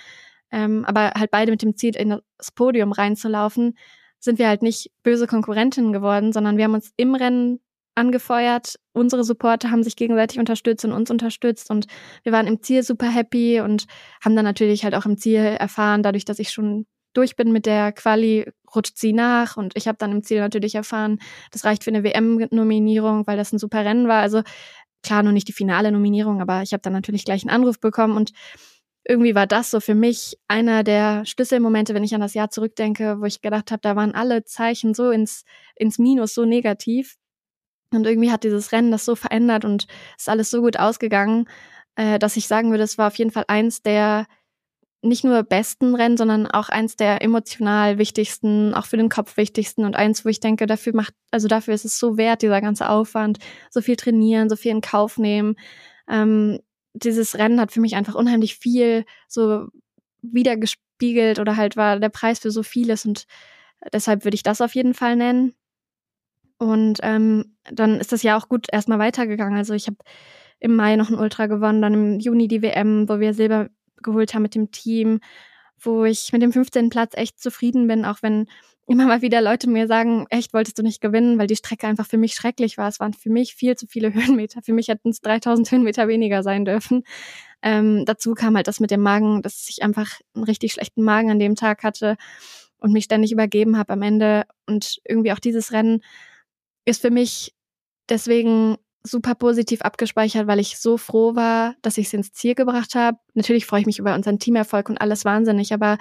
[0.51, 3.77] Ähm, aber halt beide mit dem Ziel, in das Podium reinzulaufen,
[4.19, 7.59] sind wir halt nicht böse Konkurrentinnen geworden, sondern wir haben uns im Rennen
[7.97, 8.75] angefeuert.
[8.93, 11.87] Unsere Supporter haben sich gegenseitig unterstützt und uns unterstützt und
[12.23, 13.85] wir waren im Ziel super happy und
[14.23, 17.65] haben dann natürlich halt auch im Ziel erfahren, dadurch, dass ich schon durch bin mit
[17.65, 21.19] der Quali, rutscht sie nach und ich habe dann im Ziel natürlich erfahren,
[21.51, 24.21] das reicht für eine WM-Nominierung, weil das ein super Rennen war.
[24.21, 24.43] Also
[25.03, 28.15] klar, nur nicht die finale Nominierung, aber ich habe dann natürlich gleich einen Anruf bekommen
[28.15, 28.31] und
[29.09, 33.21] irgendwie war das so für mich einer der Schlüsselmomente, wenn ich an das Jahr zurückdenke,
[33.21, 35.45] wo ich gedacht habe, da waren alle Zeichen so ins,
[35.75, 37.15] ins Minus, so negativ
[37.91, 41.47] Und irgendwie hat dieses Rennen das so verändert und ist alles so gut ausgegangen,
[41.95, 44.27] äh, dass ich sagen würde, es war auf jeden Fall eins der
[45.01, 49.85] nicht nur besten Rennen, sondern auch eins der emotional wichtigsten, auch für den Kopf wichtigsten
[49.85, 52.89] und eins, wo ich denke, dafür macht, also dafür ist es so wert, dieser ganze
[52.89, 53.37] Aufwand,
[53.69, 55.55] so viel trainieren, so viel in Kauf nehmen.
[56.09, 56.59] Ähm,
[56.93, 59.67] dieses Rennen hat für mich einfach unheimlich viel so
[60.21, 63.25] wiedergespiegelt oder halt war der Preis für so vieles und
[63.93, 65.53] deshalb würde ich das auf jeden Fall nennen.
[66.57, 69.57] Und ähm, dann ist das ja auch gut erstmal weitergegangen.
[69.57, 69.97] Also ich habe
[70.59, 73.69] im Mai noch ein Ultra gewonnen, dann im Juni die WM, wo wir Silber
[74.01, 75.19] geholt haben mit dem Team,
[75.79, 76.89] wo ich mit dem 15.
[76.89, 78.47] Platz echt zufrieden bin, auch wenn
[78.87, 82.07] immer mal wieder Leute mir sagen, echt wolltest du nicht gewinnen, weil die Strecke einfach
[82.07, 82.87] für mich schrecklich war.
[82.87, 84.61] Es waren für mich viel zu viele Höhenmeter.
[84.63, 87.03] Für mich hätten es 3000 Höhenmeter weniger sein dürfen.
[87.61, 91.29] Ähm, dazu kam halt das mit dem Magen, dass ich einfach einen richtig schlechten Magen
[91.29, 92.15] an dem Tag hatte
[92.79, 94.45] und mich ständig übergeben habe am Ende.
[94.67, 96.01] Und irgendwie auch dieses Rennen
[96.87, 97.53] ist für mich
[98.09, 102.95] deswegen super positiv abgespeichert, weil ich so froh war, dass ich es ins Ziel gebracht
[102.95, 103.17] habe.
[103.33, 105.97] Natürlich freue ich mich über unseren Teamerfolg und alles wahnsinnig, aber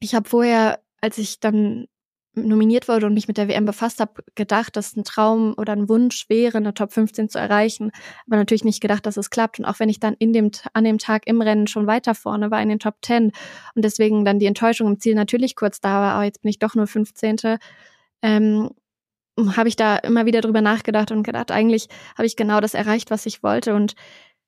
[0.00, 1.86] ich habe vorher, als ich dann
[2.34, 5.88] nominiert wurde und mich mit der WM befasst habe, gedacht, dass ein Traum oder ein
[5.88, 7.90] Wunsch wäre, eine Top 15 zu erreichen,
[8.26, 9.60] aber natürlich nicht gedacht, dass es klappt.
[9.60, 12.50] Und auch wenn ich dann in dem, an dem Tag im Rennen schon weiter vorne
[12.50, 13.30] war in den Top 10
[13.74, 16.58] und deswegen dann die Enttäuschung im Ziel natürlich kurz da war, aber jetzt bin ich
[16.58, 17.58] doch nur 15.
[18.22, 18.70] Ähm,
[19.56, 23.10] habe ich da immer wieder drüber nachgedacht und gedacht, eigentlich habe ich genau das erreicht,
[23.10, 23.74] was ich wollte.
[23.74, 23.94] Und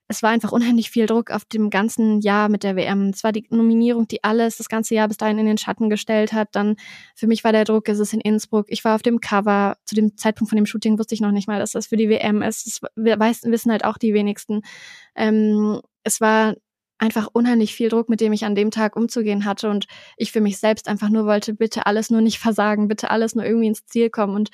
[0.09, 3.11] es war einfach unheimlich viel Druck auf dem ganzen Jahr mit der WM.
[3.11, 6.32] Es war die Nominierung, die alles das ganze Jahr bis dahin in den Schatten gestellt
[6.32, 6.51] hat.
[6.53, 6.76] Dann
[7.16, 8.66] für mich war der Druck, es ist in Innsbruck.
[8.68, 9.76] Ich war auf dem Cover.
[9.84, 12.09] Zu dem Zeitpunkt von dem Shooting wusste ich noch nicht mal, dass das für die
[12.09, 12.66] WM ist.
[12.66, 14.62] Das wissen halt auch die wenigsten.
[15.16, 16.55] Ähm, es war
[16.99, 19.86] einfach unheimlich viel Druck, mit dem ich an dem Tag umzugehen hatte und
[20.16, 23.44] ich für mich selbst einfach nur wollte, bitte alles nur nicht versagen, bitte alles nur
[23.44, 24.51] irgendwie ins Ziel kommen und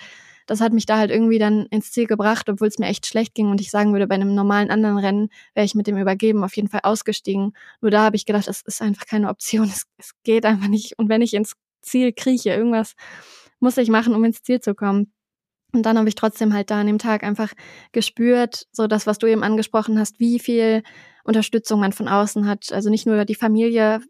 [0.47, 3.35] das hat mich da halt irgendwie dann ins Ziel gebracht, obwohl es mir echt schlecht
[3.35, 6.43] ging und ich sagen würde, bei einem normalen anderen Rennen wäre ich mit dem Übergeben
[6.45, 7.53] auf jeden Fall ausgestiegen.
[7.81, 10.99] Nur da habe ich gedacht, das ist einfach keine Option, es, es geht einfach nicht.
[10.99, 12.95] Und wenn ich ins Ziel krieche, irgendwas
[13.61, 15.13] muss ich machen, um ins Ziel zu kommen.
[15.73, 17.53] Und dann habe ich trotzdem halt da an dem Tag einfach
[17.93, 20.83] gespürt, so das, was du eben angesprochen hast, wie viel
[21.25, 22.73] Unterstützung man von außen hat.
[22.73, 24.01] Also nicht nur die Familie,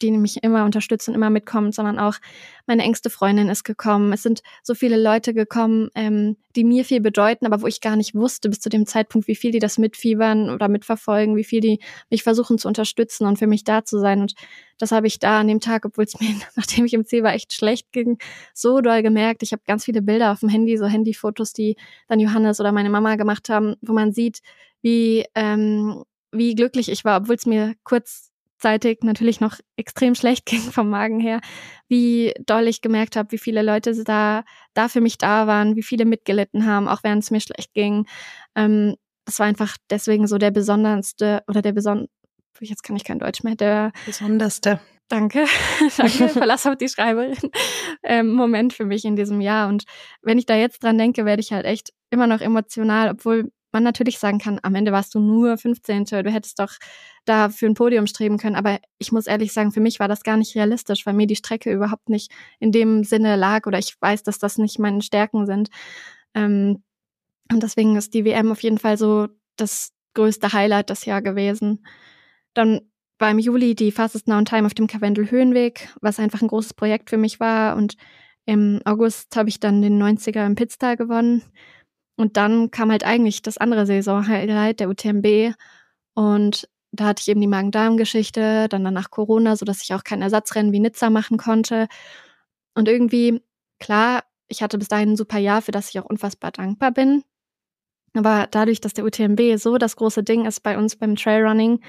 [0.00, 2.16] die mich immer unterstützt und immer mitkommt, sondern auch
[2.66, 4.12] meine engste Freundin ist gekommen.
[4.12, 7.96] Es sind so viele Leute gekommen, ähm, die mir viel bedeuten, aber wo ich gar
[7.96, 11.60] nicht wusste bis zu dem Zeitpunkt, wie viel die das mitfiebern oder mitverfolgen, wie viel
[11.60, 11.80] die
[12.10, 14.20] mich versuchen zu unterstützen und für mich da zu sein.
[14.20, 14.34] Und
[14.78, 17.34] das habe ich da an dem Tag, obwohl es mir, nachdem ich im Ziel war,
[17.34, 18.18] echt schlecht ging,
[18.54, 19.42] so doll gemerkt.
[19.42, 21.76] Ich habe ganz viele Bilder auf dem Handy, so Handyfotos, die
[22.08, 24.40] dann Johannes oder meine Mama gemacht haben, wo man sieht,
[24.82, 27.74] wie ähm, wie glücklich ich war, obwohl es mir
[28.62, 31.40] kurzzeitig natürlich noch extrem schlecht ging vom Magen her,
[31.88, 34.44] wie doll ich gemerkt habe, wie viele Leute da,
[34.74, 38.06] da für mich da waren, wie viele mitgelitten haben, auch während es mir schlecht ging.
[38.54, 42.08] Ähm, das war einfach deswegen so der besonderste oder der beson
[42.60, 44.78] jetzt kann ich kein Deutsch mehr, der besonderste.
[45.08, 45.46] Danke,
[45.96, 47.50] danke, Verlass auf die Schreiberin.
[48.04, 49.68] Ähm, Moment für mich in diesem Jahr.
[49.68, 49.84] Und
[50.22, 53.82] wenn ich da jetzt dran denke, werde ich halt echt immer noch emotional, obwohl man
[53.82, 56.04] natürlich sagen kann, am Ende warst du nur 15.
[56.04, 56.72] Du hättest doch
[57.24, 58.56] da für ein Podium streben können.
[58.56, 61.36] Aber ich muss ehrlich sagen, für mich war das gar nicht realistisch, weil mir die
[61.36, 65.46] Strecke überhaupt nicht in dem Sinne lag oder ich weiß, dass das nicht meine Stärken
[65.46, 65.70] sind.
[66.34, 66.82] Ähm,
[67.52, 71.84] und deswegen ist die WM auf jeden Fall so das größte Highlight das Jahr gewesen.
[72.54, 72.80] Dann
[73.18, 76.74] war im Juli die Fastest Now Time auf dem Karwendel Höhenweg, was einfach ein großes
[76.74, 77.76] Projekt für mich war.
[77.76, 77.96] Und
[78.44, 81.42] im August habe ich dann den 90er im Pitztal gewonnen.
[82.22, 85.56] Und dann kam halt eigentlich das andere Saison-Highlight, der UTMB.
[86.14, 90.22] Und da hatte ich eben die Magen-Darm-Geschichte, dann danach Corona, so dass ich auch kein
[90.22, 91.88] Ersatzrennen wie Nizza machen konnte.
[92.76, 93.42] Und irgendwie,
[93.80, 97.24] klar, ich hatte bis dahin ein super Jahr, für das ich auch unfassbar dankbar bin.
[98.14, 101.80] Aber dadurch, dass der UTMB so das große Ding ist bei uns beim Trailrunning,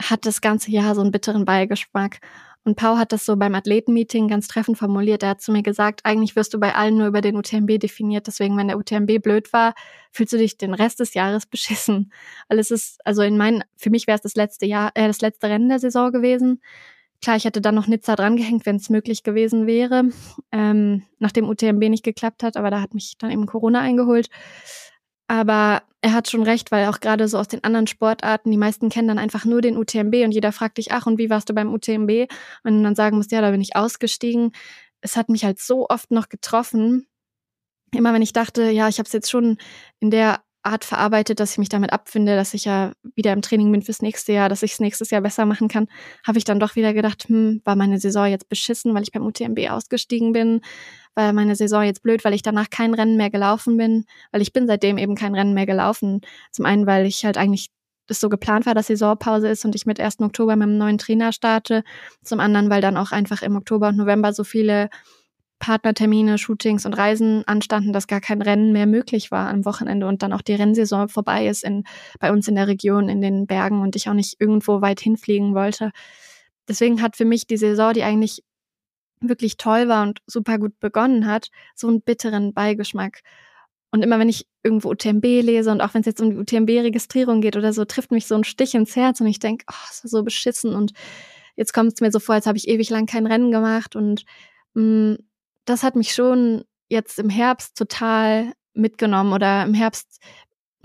[0.00, 2.20] hat das ganze Jahr so einen bitteren Beigeschmack.
[2.64, 5.22] Und Pau hat das so beim Athletenmeeting ganz treffend formuliert.
[5.22, 8.26] Er hat zu mir gesagt, eigentlich wirst du bei allen nur über den UTMB definiert.
[8.26, 9.74] Deswegen, wenn der UTMB blöd war,
[10.12, 12.12] fühlst du dich den Rest des Jahres beschissen.
[12.48, 15.22] Weil es ist, also in meinen, für mich wäre es das letzte Jahr, äh, das
[15.22, 16.60] letzte Rennen der Saison gewesen.
[17.22, 20.04] Klar, ich hätte dann noch Nizza drangehängt, wenn es möglich gewesen wäre,
[20.52, 24.30] ähm, nachdem UTMB nicht geklappt hat, aber da hat mich dann eben Corona eingeholt.
[25.30, 28.88] Aber er hat schon recht, weil auch gerade so aus den anderen Sportarten, die meisten
[28.88, 31.54] kennen dann einfach nur den UTMB und jeder fragt dich, ach, und wie warst du
[31.54, 32.28] beim UTMB?
[32.64, 34.50] Und dann sagen musst, ja, da bin ich ausgestiegen.
[35.02, 37.06] Es hat mich halt so oft noch getroffen.
[37.94, 39.58] Immer wenn ich dachte, ja, ich habe es jetzt schon
[40.00, 43.72] in der Art verarbeitet, dass ich mich damit abfinde, dass ich ja wieder im Training
[43.72, 45.88] bin fürs nächste Jahr, dass ich es nächstes Jahr besser machen kann,
[46.26, 49.24] habe ich dann doch wieder gedacht, hm, war meine Saison jetzt beschissen, weil ich beim
[49.24, 50.60] UTMB ausgestiegen bin,
[51.14, 54.52] war meine Saison jetzt blöd, weil ich danach kein Rennen mehr gelaufen bin, weil ich
[54.52, 56.20] bin seitdem eben kein Rennen mehr gelaufen.
[56.52, 57.70] Zum einen, weil ich halt eigentlich
[58.10, 60.20] es so geplant war, dass Saisonpause ist und ich mit 1.
[60.20, 61.84] Oktober mit einem neuen Trainer starte.
[62.24, 64.90] Zum anderen, weil dann auch einfach im Oktober und November so viele
[65.60, 70.22] Partnertermine, Shootings und Reisen anstanden, dass gar kein Rennen mehr möglich war am Wochenende und
[70.22, 71.84] dann auch die Rennsaison vorbei ist in,
[72.18, 75.54] bei uns in der Region, in den Bergen und ich auch nicht irgendwo weit hinfliegen
[75.54, 75.92] wollte.
[76.66, 78.42] Deswegen hat für mich die Saison, die eigentlich
[79.20, 83.20] wirklich toll war und super gut begonnen hat, so einen bitteren Beigeschmack.
[83.92, 87.40] Und immer wenn ich irgendwo UTMB lese und auch wenn es jetzt um die UTMB-Registrierung
[87.40, 90.22] geht oder so, trifft mich so ein Stich ins Herz und ich denke, oh, so
[90.22, 90.92] beschissen und
[91.56, 94.24] jetzt kommt es mir so vor, als habe ich ewig lang kein Rennen gemacht und
[94.74, 95.18] mh, mm,
[95.64, 100.20] das hat mich schon jetzt im Herbst total mitgenommen oder im Herbst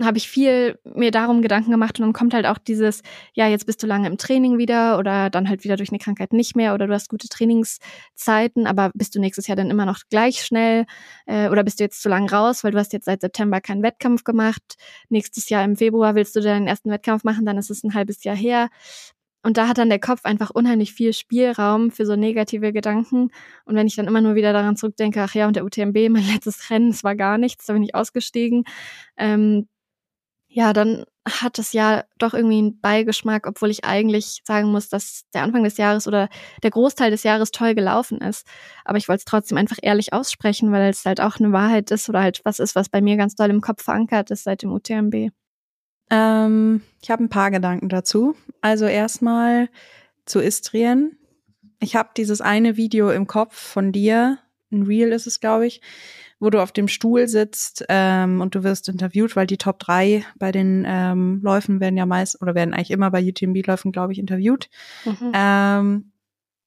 [0.02, 3.02] habe ich viel mir darum Gedanken gemacht und dann kommt halt auch dieses,
[3.32, 6.32] ja, jetzt bist du lange im Training wieder oder dann halt wieder durch eine Krankheit
[6.32, 10.00] nicht mehr oder du hast gute Trainingszeiten, aber bist du nächstes Jahr dann immer noch
[10.10, 10.84] gleich schnell
[11.24, 13.82] äh, oder bist du jetzt zu lang raus, weil du hast jetzt seit September keinen
[13.82, 14.76] Wettkampf gemacht.
[15.08, 18.22] Nächstes Jahr im Februar willst du deinen ersten Wettkampf machen, dann ist es ein halbes
[18.24, 18.68] Jahr her.
[19.46, 23.30] Und da hat dann der Kopf einfach unheimlich viel Spielraum für so negative Gedanken.
[23.64, 26.26] Und wenn ich dann immer nur wieder daran zurückdenke, ach ja, und der UTMB, mein
[26.26, 28.64] letztes Rennen, es war gar nichts, da bin ich ausgestiegen,
[29.16, 29.68] ähm,
[30.48, 35.22] ja, dann hat das Jahr doch irgendwie einen Beigeschmack, obwohl ich eigentlich sagen muss, dass
[35.32, 36.28] der Anfang des Jahres oder
[36.64, 38.48] der Großteil des Jahres toll gelaufen ist.
[38.84, 42.08] Aber ich wollte es trotzdem einfach ehrlich aussprechen, weil es halt auch eine Wahrheit ist
[42.08, 44.72] oder halt was ist, was bei mir ganz doll im Kopf verankert ist seit dem
[44.72, 45.30] UTMB.
[46.10, 48.36] Ähm, ich habe ein paar Gedanken dazu.
[48.60, 49.68] Also erstmal
[50.24, 51.18] zu Istrien.
[51.80, 54.38] Ich habe dieses eine Video im Kopf von dir,
[54.72, 55.80] ein Reel ist es, glaube ich,
[56.38, 60.24] wo du auf dem Stuhl sitzt ähm, und du wirst interviewt, weil die Top 3
[60.36, 64.18] bei den ähm, Läufen werden ja meist oder werden eigentlich immer bei UTMB-Läufen, glaube ich,
[64.18, 64.68] interviewt.
[65.04, 65.32] Mhm.
[65.32, 66.12] Ähm,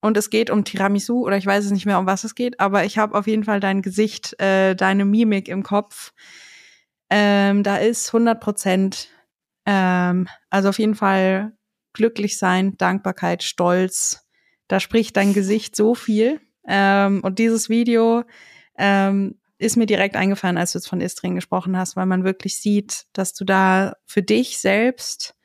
[0.02, 2.60] und es geht um Tiramisu oder ich weiß es nicht mehr, um was es geht,
[2.60, 6.14] aber ich habe auf jeden Fall dein Gesicht, äh, deine Mimik im Kopf.
[7.10, 9.10] Ähm, da ist 100 Prozent,
[9.72, 11.54] ähm, also auf jeden Fall
[11.94, 14.28] glücklich sein, Dankbarkeit, Stolz.
[14.68, 16.42] Da spricht dein Gesicht so viel.
[16.68, 18.24] Ähm, und dieses Video
[18.80, 22.60] ähm, ist mir direkt eingefallen, als du jetzt von Istring gesprochen hast, weil man wirklich
[22.60, 25.36] sieht, dass du da für dich selbst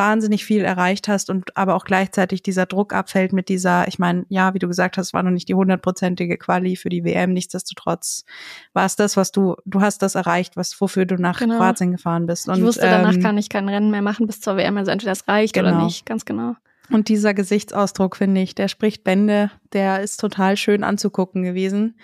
[0.00, 4.24] wahnsinnig viel erreicht hast und aber auch gleichzeitig dieser Druck abfällt mit dieser, ich meine,
[4.30, 8.24] ja, wie du gesagt hast, war noch nicht die hundertprozentige Quali für die WM, nichtsdestotrotz
[8.72, 11.58] war es das, was du, du hast das erreicht, was wofür du nach genau.
[11.58, 12.48] Kroatien gefahren bist.
[12.48, 14.90] Und, ich wusste, danach ähm, kann ich kein Rennen mehr machen bis zur WM, also
[14.90, 15.68] entweder das reicht genau.
[15.68, 16.54] oder nicht, ganz genau.
[16.90, 21.98] Und dieser Gesichtsausdruck, finde ich, der spricht Bände, der ist total schön anzugucken gewesen.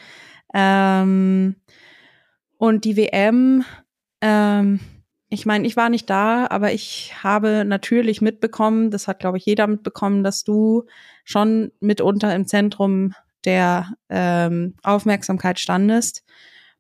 [0.52, 1.56] Ähm,
[2.58, 3.64] und die WM,
[4.20, 4.80] ähm,
[5.36, 9.44] ich meine, ich war nicht da, aber ich habe natürlich mitbekommen, das hat, glaube ich,
[9.44, 10.84] jeder mitbekommen, dass du
[11.24, 13.12] schon mitunter im Zentrum
[13.44, 16.24] der ähm, Aufmerksamkeit standest.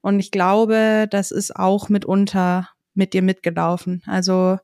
[0.00, 4.02] Und ich glaube, das ist auch mitunter mit dir mitgelaufen.
[4.06, 4.56] Also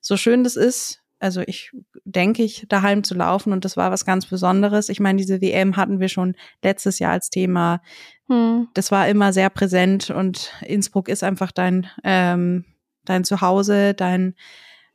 [0.00, 1.72] so schön das ist, also ich
[2.04, 4.90] denke ich, daheim zu laufen und das war was ganz Besonderes.
[4.90, 7.82] Ich meine, diese WM hatten wir schon letztes Jahr als Thema.
[8.28, 8.68] Hm.
[8.74, 12.64] Das war immer sehr präsent und Innsbruck ist einfach dein, ähm,
[13.10, 14.34] dein Zuhause, dein,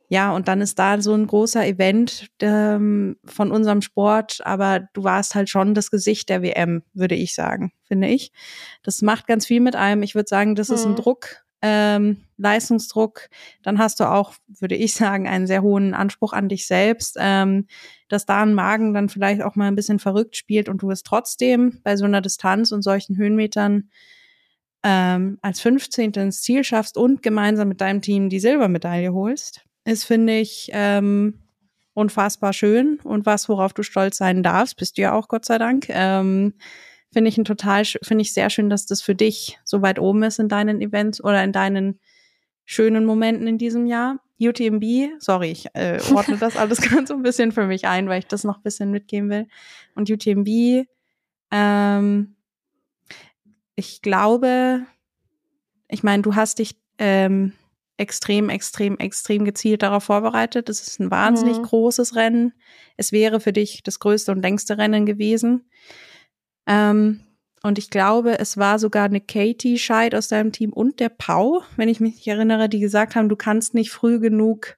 [0.07, 5.03] ja, und dann ist da so ein großer Event ähm, von unserem Sport, aber du
[5.03, 8.31] warst halt schon das Gesicht der WM, würde ich sagen, finde ich.
[8.83, 10.03] Das macht ganz viel mit einem.
[10.03, 10.75] Ich würde sagen, das hm.
[10.75, 11.03] ist ein hm.
[11.03, 13.29] Druck, ähm, Leistungsdruck,
[13.63, 17.65] dann hast du auch, würde ich sagen, einen sehr hohen Anspruch an dich selbst, ähm,
[18.07, 21.01] dass da ein Magen dann vielleicht auch mal ein bisschen verrückt spielt und du es
[21.01, 23.89] trotzdem bei so einer Distanz und solchen Höhenmetern
[24.87, 26.11] ähm, als 15.
[26.11, 31.39] ins Ziel schaffst und gemeinsam mit deinem Team die Silbermedaille holst, ist, finde ich, ähm,
[31.95, 35.57] unfassbar schön und was, worauf du stolz sein darfst, bist du ja auch, Gott sei
[35.57, 35.87] Dank.
[35.89, 36.53] Ähm,
[37.11, 40.21] finde ich ein total, finde ich sehr schön, dass das für dich so weit oben
[40.21, 41.99] ist in deinen Events oder in deinen
[42.63, 44.19] schönen Momenten in diesem Jahr.
[44.39, 44.83] UTMB,
[45.19, 48.27] sorry, ich äh, ordne das alles ganz so ein bisschen für mich ein, weil ich
[48.27, 49.47] das noch ein bisschen mitgeben will.
[49.95, 50.85] Und UTMB,
[51.51, 52.35] ähm,
[53.75, 54.85] ich glaube,
[55.87, 57.53] ich meine, du hast dich ähm,
[57.97, 60.69] extrem, extrem, extrem gezielt darauf vorbereitet.
[60.69, 61.63] Das ist ein wahnsinnig mhm.
[61.63, 62.53] großes Rennen.
[62.97, 65.69] Es wäre für dich das größte und längste Rennen gewesen.
[66.67, 67.21] Ähm,
[67.63, 71.63] und ich glaube, es war sogar eine Katie Scheid aus deinem Team und der Pau,
[71.77, 74.77] wenn ich mich nicht erinnere, die gesagt haben, du kannst nicht früh genug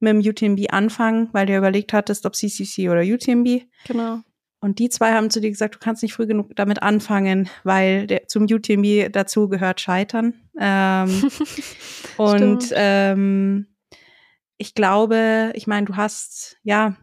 [0.00, 3.62] mit dem UTMB anfangen, weil du überlegt hattest, ob CCC oder UTMB.
[3.86, 4.20] Genau.
[4.60, 8.06] Und die zwei haben zu dir gesagt, du kannst nicht früh genug damit anfangen, weil
[8.06, 10.34] der, zum UTMB dazu gehört Scheitern.
[10.58, 11.30] Ähm,
[12.16, 13.66] und ähm,
[14.56, 16.96] ich glaube, ich meine, du hast ja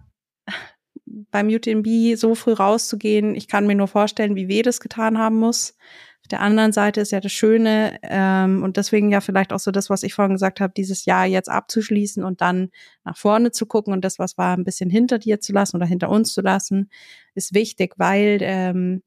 [1.05, 5.37] beim UTMB so früh rauszugehen, ich kann mir nur vorstellen, wie weh das getan haben
[5.37, 5.77] muss.
[6.25, 9.69] Auf der anderen Seite ist ja das Schöne ähm, und deswegen ja vielleicht auch so
[9.69, 12.71] das, was ich vorhin gesagt habe, dieses Jahr jetzt abzuschließen und dann
[13.03, 15.85] nach vorne zu gucken und das, was war, ein bisschen hinter dir zu lassen oder
[15.85, 16.89] hinter uns zu lassen,
[17.35, 19.03] ist wichtig, weil ähm,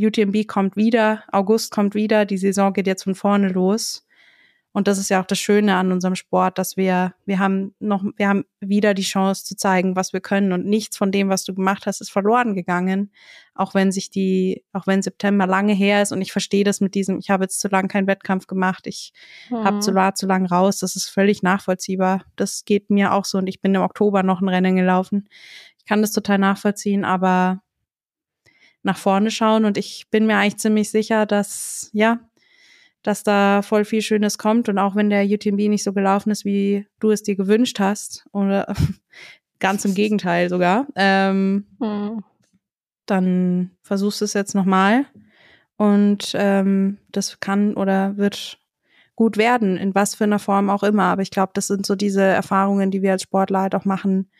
[0.00, 4.04] UTMB kommt wieder, August kommt wieder, die Saison geht jetzt von vorne los.
[4.76, 8.04] Und das ist ja auch das Schöne an unserem Sport, dass wir, wir haben noch,
[8.18, 11.44] wir haben wieder die Chance zu zeigen, was wir können und nichts von dem, was
[11.44, 13.10] du gemacht hast, ist verloren gegangen.
[13.54, 16.94] Auch wenn sich die, auch wenn September lange her ist und ich verstehe das mit
[16.94, 19.14] diesem, ich habe jetzt zu lange keinen Wettkampf gemacht, ich
[19.48, 19.64] mhm.
[19.64, 22.26] habe zu, war zu lang raus, das ist völlig nachvollziehbar.
[22.36, 25.26] Das geht mir auch so und ich bin im Oktober noch ein Rennen gelaufen.
[25.78, 27.62] Ich kann das total nachvollziehen, aber
[28.82, 32.20] nach vorne schauen und ich bin mir eigentlich ziemlich sicher, dass, ja,
[33.06, 34.68] dass da voll viel Schönes kommt.
[34.68, 38.26] Und auch wenn der UTMB nicht so gelaufen ist, wie du es dir gewünscht hast,
[38.32, 38.74] oder
[39.60, 42.24] ganz im Gegenteil sogar, ähm, hm.
[43.06, 45.06] dann versuchst du es jetzt nochmal.
[45.76, 48.58] Und ähm, das kann oder wird
[49.14, 51.04] gut werden, in was für einer Form auch immer.
[51.04, 54.30] Aber ich glaube, das sind so diese Erfahrungen, die wir als Sportler halt auch machen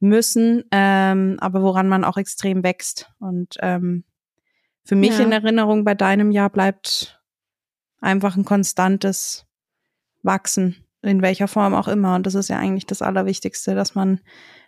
[0.00, 3.10] müssen, ähm, aber woran man auch extrem wächst.
[3.20, 4.04] Und ähm,
[4.84, 5.24] für mich ja.
[5.24, 7.21] in Erinnerung bei deinem Jahr bleibt
[8.02, 9.46] einfach ein konstantes
[10.22, 12.14] Wachsen, in welcher Form auch immer.
[12.14, 14.20] Und das ist ja eigentlich das Allerwichtigste, dass man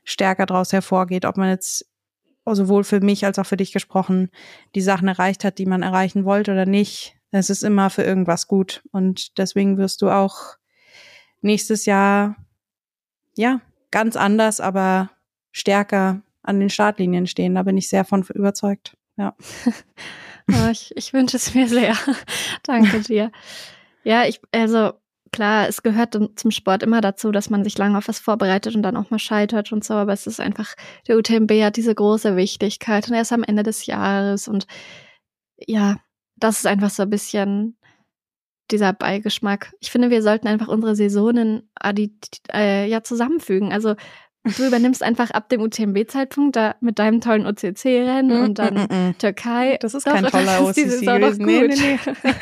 [0.05, 1.87] stärker daraus hervorgeht, ob man jetzt
[2.47, 4.31] sowohl für mich als auch für dich gesprochen
[4.75, 7.17] die Sachen erreicht hat, die man erreichen wollte oder nicht.
[7.31, 8.83] Es ist immer für irgendwas gut.
[8.93, 10.57] Und deswegen wirst du auch
[11.41, 12.37] nächstes Jahr,
[13.35, 13.61] ja,
[13.91, 15.11] ganz anders, aber
[15.51, 17.55] stärker an den Startlinien stehen.
[17.55, 18.97] Da bin ich sehr von überzeugt.
[19.17, 19.35] Ja.
[20.51, 21.97] Oh, ich, ich wünsche es mir sehr.
[22.63, 23.33] Danke dir.
[24.03, 24.93] Ja, ich, also
[25.33, 28.83] klar, es gehört zum Sport immer dazu, dass man sich lange auf was vorbereitet und
[28.83, 30.75] dann auch mal scheitert und so, aber es ist einfach,
[31.09, 34.67] der UTMB hat diese große Wichtigkeit und er ist am Ende des Jahres und
[35.59, 35.97] ja,
[36.37, 37.77] das ist einfach so ein bisschen
[38.71, 39.75] dieser Beigeschmack.
[39.81, 41.69] Ich finde, wir sollten einfach unsere Saisonen
[42.53, 43.73] äh, ja zusammenfügen.
[43.73, 43.95] Also
[44.45, 49.09] Du übernimmst einfach ab dem UTMB-Zeitpunkt da mit deinem tollen OCC-Rennen mm, und dann mm,
[49.09, 49.79] mm, Türkei.
[49.81, 51.47] Das ist Doch, kein toller OCC gewesen.
[51.47, 51.99] Nee, nee, nee.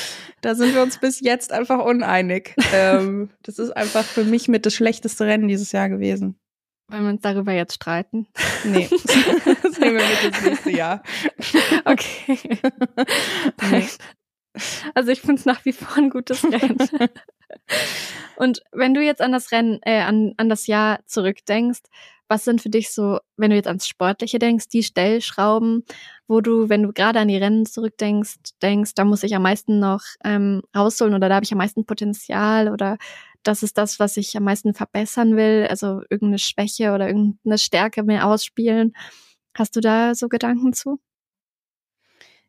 [0.40, 2.54] da sind wir uns bis jetzt einfach uneinig.
[2.72, 6.36] ähm, das ist einfach für mich mit das schlechteste Rennen dieses Jahr gewesen.
[6.88, 8.26] Wollen wir uns darüber jetzt streiten?
[8.64, 8.88] Nee,
[9.62, 11.02] das nehmen wir mit ins nächste Jahr.
[11.84, 12.38] Okay.
[13.70, 13.86] Nee.
[14.94, 16.78] Also ich finde es nach wie vor ein gutes Rennen.
[18.40, 21.82] Und wenn du jetzt an das Rennen, äh, an, an das Jahr zurückdenkst,
[22.26, 25.84] was sind für dich so, wenn du jetzt ans Sportliche denkst, die Stellschrauben,
[26.26, 29.78] wo du, wenn du gerade an die Rennen zurückdenkst, denkst, da muss ich am meisten
[29.78, 32.96] noch ähm, rausholen oder da habe ich am meisten Potenzial oder
[33.42, 38.04] das ist das, was ich am meisten verbessern will, also irgendeine Schwäche oder irgendeine Stärke
[38.04, 38.94] mehr ausspielen.
[39.54, 40.98] Hast du da so Gedanken zu?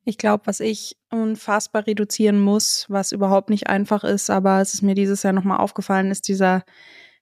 [0.04, 4.82] Ich glaube, was ich unfassbar reduzieren muss, was überhaupt nicht einfach ist, aber es ist
[4.82, 6.64] mir dieses Jahr nochmal aufgefallen, ist dieser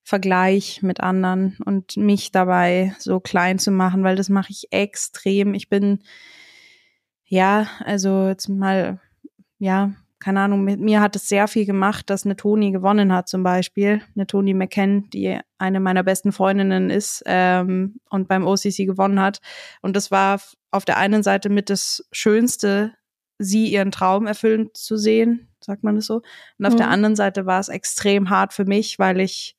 [0.03, 5.53] Vergleich mit anderen und mich dabei so klein zu machen, weil das mache ich extrem.
[5.53, 5.99] Ich bin,
[7.25, 9.01] ja, also jetzt mal,
[9.59, 13.30] ja, keine Ahnung, mit mir hat es sehr viel gemacht, dass eine Toni gewonnen hat
[13.30, 14.01] zum Beispiel.
[14.15, 19.39] Eine Toni McKen, die eine meiner besten Freundinnen ist ähm, und beim OCC gewonnen hat.
[19.82, 20.41] Und das war
[20.72, 22.93] auf der einen Seite mit das Schönste,
[23.38, 26.22] sie ihren Traum erfüllen zu sehen, sagt man das so.
[26.57, 26.78] Und auf mhm.
[26.78, 29.55] der anderen Seite war es extrem hart für mich, weil ich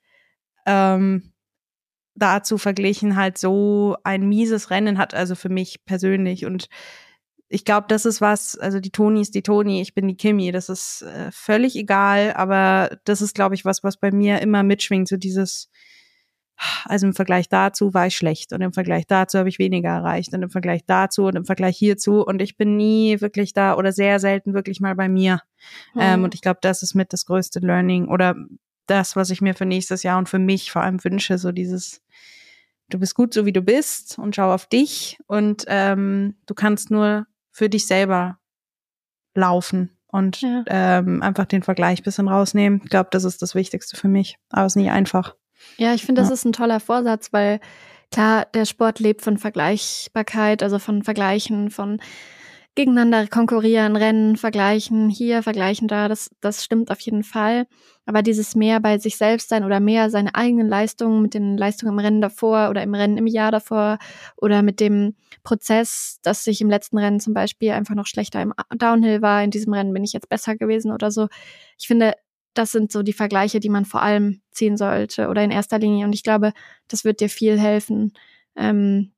[0.67, 1.33] ähm,
[2.15, 6.45] dazu verglichen halt so ein mieses Rennen hat, also für mich persönlich.
[6.45, 6.69] Und
[7.53, 10.53] ich glaube, das ist was, also die Toni ist die Toni, ich bin die Kimi,
[10.53, 14.63] das ist äh, völlig egal, aber das ist, glaube ich, was, was bei mir immer
[14.63, 15.69] mitschwingt, so dieses,
[16.85, 20.33] also im Vergleich dazu war ich schlecht und im Vergleich dazu habe ich weniger erreicht
[20.33, 23.91] und im Vergleich dazu und im Vergleich hierzu und ich bin nie wirklich da oder
[23.91, 25.41] sehr selten wirklich mal bei mir.
[25.95, 26.01] Mhm.
[26.01, 28.37] Ähm, und ich glaube, das ist mit das größte Learning oder
[28.87, 32.01] das, was ich mir für nächstes Jahr und für mich vor allem wünsche, so dieses,
[32.91, 36.93] du bist gut so wie du bist und schau auf dich und ähm, du kannst
[36.93, 38.39] nur für dich selber
[39.35, 40.65] laufen und ja.
[40.67, 42.81] ähm, einfach den Vergleich bisschen rausnehmen.
[42.85, 44.37] Ich glaube, das ist das Wichtigste für mich.
[44.51, 45.35] Aber es ist nie einfach.
[45.77, 46.35] Ja, ich finde, das ja.
[46.35, 47.61] ist ein toller Vorsatz, weil
[48.11, 52.01] klar, der Sport lebt von Vergleichbarkeit, also von Vergleichen, von
[52.77, 57.67] gegeneinander konkurrieren, rennen, vergleichen, hier, vergleichen da, das, das stimmt auf jeden Fall.
[58.07, 61.93] Aber dieses mehr bei sich selbst sein oder mehr seine eigenen Leistungen mit den Leistungen
[61.93, 63.99] im Rennen davor oder im Rennen im Jahr davor
[64.37, 68.55] oder mit dem Prozess, dass ich im letzten Rennen zum Beispiel einfach noch schlechter im
[68.77, 71.29] Downhill war, in diesem Rennen bin ich jetzt besser gewesen oder so.
[71.79, 72.15] Ich finde,
[72.55, 76.05] das sind so die Vergleiche, die man vor allem ziehen sollte oder in erster Linie.
[76.07, 76.53] Und ich glaube,
[76.89, 78.13] das wird dir viel helfen,
[78.57, 79.13] ähm,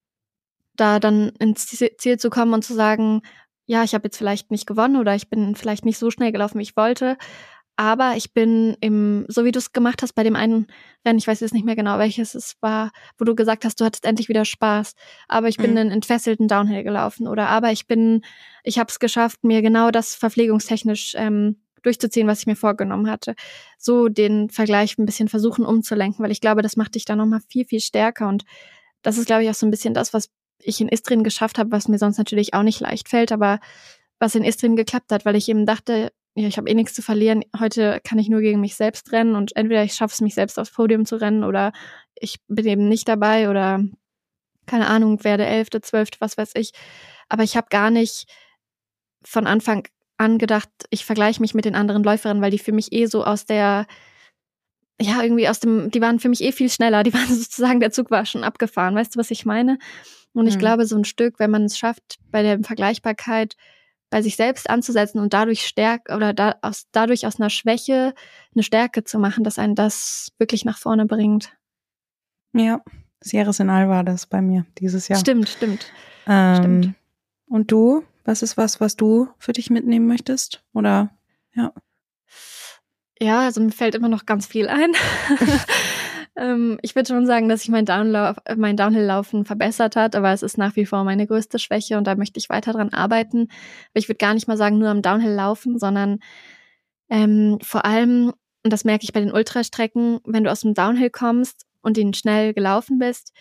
[0.76, 3.22] da dann ins Ziel zu kommen und zu sagen,
[3.66, 6.58] ja, ich habe jetzt vielleicht nicht gewonnen oder ich bin vielleicht nicht so schnell gelaufen,
[6.58, 7.16] wie ich wollte,
[7.76, 10.66] aber ich bin im, so wie du es gemacht hast bei dem einen
[11.06, 13.84] Rennen, ich weiß jetzt nicht mehr genau, welches es war, wo du gesagt hast, du
[13.84, 14.94] hattest endlich wieder Spaß,
[15.26, 15.76] aber ich bin mhm.
[15.78, 18.24] einen entfesselten Downhill gelaufen oder aber ich bin,
[18.62, 23.34] ich habe es geschafft, mir genau das verpflegungstechnisch ähm, durchzuziehen, was ich mir vorgenommen hatte.
[23.78, 27.40] So den Vergleich ein bisschen versuchen umzulenken, weil ich glaube, das macht dich dann nochmal
[27.48, 28.44] viel, viel stärker und
[29.02, 30.28] das ist, glaube ich, auch so ein bisschen das, was
[30.64, 33.60] ich in Istrien geschafft habe, was mir sonst natürlich auch nicht leicht fällt, aber
[34.18, 37.02] was in Istrien geklappt hat, weil ich eben dachte, ja, ich habe eh nichts zu
[37.02, 37.42] verlieren.
[37.58, 40.58] Heute kann ich nur gegen mich selbst rennen und entweder ich schaffe es, mich selbst
[40.58, 41.72] aufs Podium zu rennen oder
[42.14, 43.84] ich bin eben nicht dabei oder
[44.66, 46.72] keine Ahnung, werde Elfte, Zwölfte, was weiß ich.
[47.28, 48.26] Aber ich habe gar nicht
[49.24, 52.92] von Anfang an gedacht, ich vergleiche mich mit den anderen Läuferinnen, weil die für mich
[52.92, 53.86] eh so aus der,
[55.00, 57.02] ja, irgendwie aus dem, die waren für mich eh viel schneller.
[57.02, 58.94] Die waren sozusagen, der Zug war schon abgefahren.
[58.94, 59.78] Weißt du, was ich meine?
[60.35, 60.61] Und ich mhm.
[60.61, 63.57] glaube, so ein Stück, wenn man es schafft, bei der Vergleichbarkeit
[64.11, 68.14] bei sich selbst anzusetzen und dadurch stärk oder da, aus, dadurch aus einer Schwäche
[68.55, 71.57] eine Stärke zu machen, dass einen das wirklich nach vorne bringt.
[72.53, 72.83] Ja,
[73.20, 75.18] Sierra Senal war das bei mir dieses Jahr.
[75.18, 75.87] Stimmt, stimmt.
[76.26, 76.95] Ähm, stimmt.
[77.47, 78.05] Und du?
[78.24, 80.62] Was ist was, was du für dich mitnehmen möchtest?
[80.74, 81.11] Oder
[81.55, 81.72] ja?
[83.18, 84.93] Ja, also mir fällt immer noch ganz viel ein.
[86.37, 90.43] Ähm, ich würde schon sagen, dass sich mein, äh, mein Downhill-Laufen verbessert hat, aber es
[90.43, 93.43] ist nach wie vor meine größte Schwäche und da möchte ich weiter dran arbeiten.
[93.43, 96.20] Aber ich würde gar nicht mal sagen, nur am Downhill-Laufen, sondern
[97.11, 98.33] ähm, vor allem,
[98.64, 102.14] und das merke ich bei den Ultrastrecken, wenn du aus dem Downhill kommst und ihn
[102.14, 103.33] schnell gelaufen bist,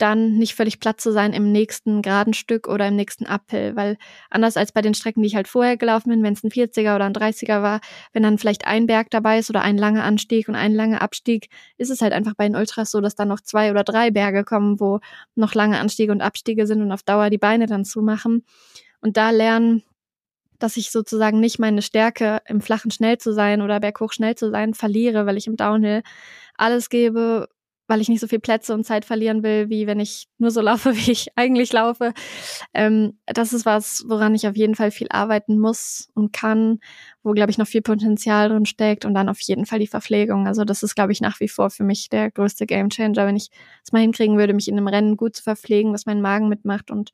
[0.00, 3.98] dann nicht völlig platt zu sein im nächsten geraden Stück oder im nächsten Uphill, weil
[4.30, 6.96] anders als bei den Strecken, die ich halt vorher gelaufen bin, wenn es ein 40er
[6.96, 7.80] oder ein 30er war,
[8.12, 11.48] wenn dann vielleicht ein Berg dabei ist oder ein langer Anstieg und ein langer Abstieg,
[11.76, 14.44] ist es halt einfach bei den Ultras so, dass dann noch zwei oder drei Berge
[14.44, 15.00] kommen, wo
[15.34, 18.44] noch lange Anstiege und Abstiege sind und auf Dauer die Beine dann zumachen.
[19.00, 19.82] Und da lernen,
[20.58, 24.50] dass ich sozusagen nicht meine Stärke im Flachen schnell zu sein oder berghoch schnell zu
[24.50, 26.02] sein verliere, weil ich im Downhill
[26.56, 27.48] alles gebe,
[27.90, 30.60] weil ich nicht so viel Plätze und Zeit verlieren will, wie wenn ich nur so
[30.62, 32.12] laufe, wie ich eigentlich laufe.
[32.72, 36.78] Ähm, das ist was, woran ich auf jeden Fall viel arbeiten muss und kann,
[37.22, 40.46] wo, glaube ich, noch viel Potenzial drin steckt und dann auf jeden Fall die Verpflegung.
[40.46, 43.50] Also das ist, glaube ich, nach wie vor für mich der größte Gamechanger, wenn ich
[43.84, 46.90] es mal hinkriegen würde, mich in einem Rennen gut zu verpflegen, dass mein Magen mitmacht
[46.90, 47.10] und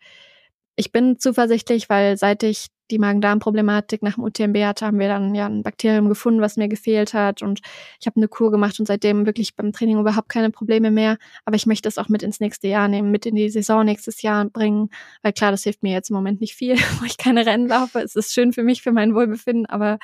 [0.76, 5.34] ich bin zuversichtlich, weil seit ich die Magen-Darm-Problematik nach dem UTMB hatte, haben wir dann
[5.34, 7.42] ja ein Bakterium gefunden, was mir gefehlt hat.
[7.42, 7.60] Und
[8.00, 11.18] ich habe eine Kur gemacht und seitdem wirklich beim Training überhaupt keine Probleme mehr.
[11.44, 14.22] Aber ich möchte es auch mit ins nächste Jahr nehmen, mit in die Saison nächstes
[14.22, 14.90] Jahr bringen.
[15.22, 18.00] Weil klar, das hilft mir jetzt im Moment nicht viel, wo ich keine Rennen laufe.
[18.00, 19.98] Es ist schön für mich, für mein Wohlbefinden, aber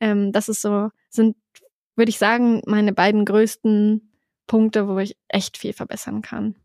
[0.00, 1.36] ähm, das ist so, sind,
[1.96, 4.10] würde ich sagen, meine beiden größten
[4.46, 6.56] Punkte, wo ich echt viel verbessern kann.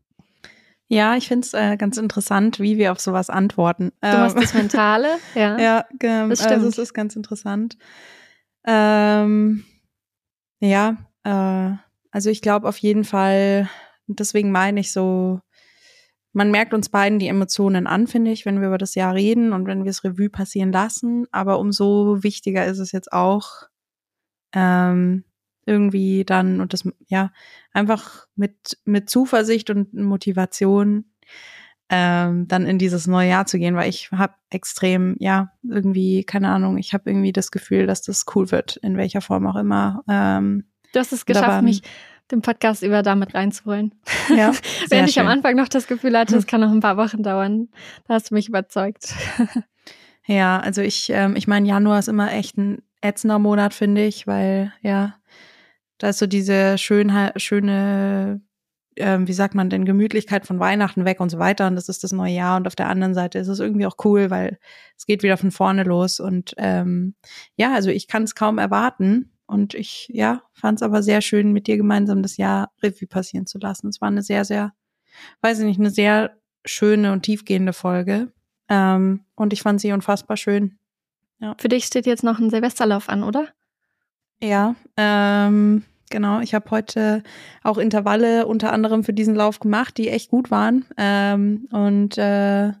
[0.88, 3.92] Ja, ich finde es äh, ganz interessant, wie wir auf sowas antworten.
[4.00, 5.58] Du machst ähm, das Mentale, ja.
[5.58, 6.54] Ja, ähm, das stimmt.
[6.54, 7.76] also es ist ganz interessant.
[8.64, 9.64] Ähm,
[10.60, 11.76] ja, äh,
[12.10, 13.68] also ich glaube auf jeden Fall,
[14.06, 15.40] deswegen meine ich so,
[16.32, 19.52] man merkt uns beiden die Emotionen an, finde ich, wenn wir über das Jahr reden
[19.52, 21.26] und wenn wir es Revue passieren lassen.
[21.32, 23.64] Aber umso wichtiger ist es jetzt auch,
[24.52, 25.24] ähm,
[25.66, 27.32] irgendwie dann und das, ja,
[27.72, 31.04] einfach mit, mit Zuversicht und Motivation
[31.88, 36.48] ähm, dann in dieses neue Jahr zu gehen, weil ich habe extrem, ja, irgendwie, keine
[36.48, 40.02] Ahnung, ich habe irgendwie das Gefühl, dass das cool wird, in welcher Form auch immer.
[40.08, 41.82] Ähm, du hast es geschafft, mich
[42.32, 43.94] den Podcast über damit reinzuholen.
[44.34, 44.52] Ja,
[44.88, 45.24] Während ich schön.
[45.24, 47.68] am Anfang noch das Gefühl hatte, es kann noch ein paar Wochen dauern.
[48.08, 49.14] Da hast du mich überzeugt.
[50.26, 54.26] ja, also ich, ähm, ich meine, Januar ist immer echt ein ätzender Monat, finde ich,
[54.26, 55.14] weil ja,
[55.98, 58.40] da ist so diese Schönheit, schöne,
[58.96, 61.66] ähm, wie sagt man denn, Gemütlichkeit von Weihnachten weg und so weiter.
[61.66, 62.56] Und das ist das neue Jahr.
[62.56, 64.58] Und auf der anderen Seite ist es irgendwie auch cool, weil
[64.96, 66.20] es geht wieder von vorne los.
[66.20, 67.14] Und ähm,
[67.56, 69.32] ja, also ich kann es kaum erwarten.
[69.46, 73.46] Und ich, ja, fand es aber sehr schön, mit dir gemeinsam das Jahr Revue passieren
[73.46, 73.88] zu lassen.
[73.88, 74.72] Es war eine sehr, sehr,
[75.40, 78.32] weiß ich nicht, eine sehr schöne und tiefgehende Folge.
[78.68, 80.78] Ähm, und ich fand sie unfassbar schön.
[81.38, 81.54] Ja.
[81.58, 83.48] Für dich steht jetzt noch ein Silvesterlauf an, oder?
[84.42, 86.40] Ja, ähm, genau.
[86.40, 87.22] Ich habe heute
[87.62, 90.84] auch Intervalle unter anderem für diesen Lauf gemacht, die echt gut waren.
[90.96, 92.72] Ähm, und äh,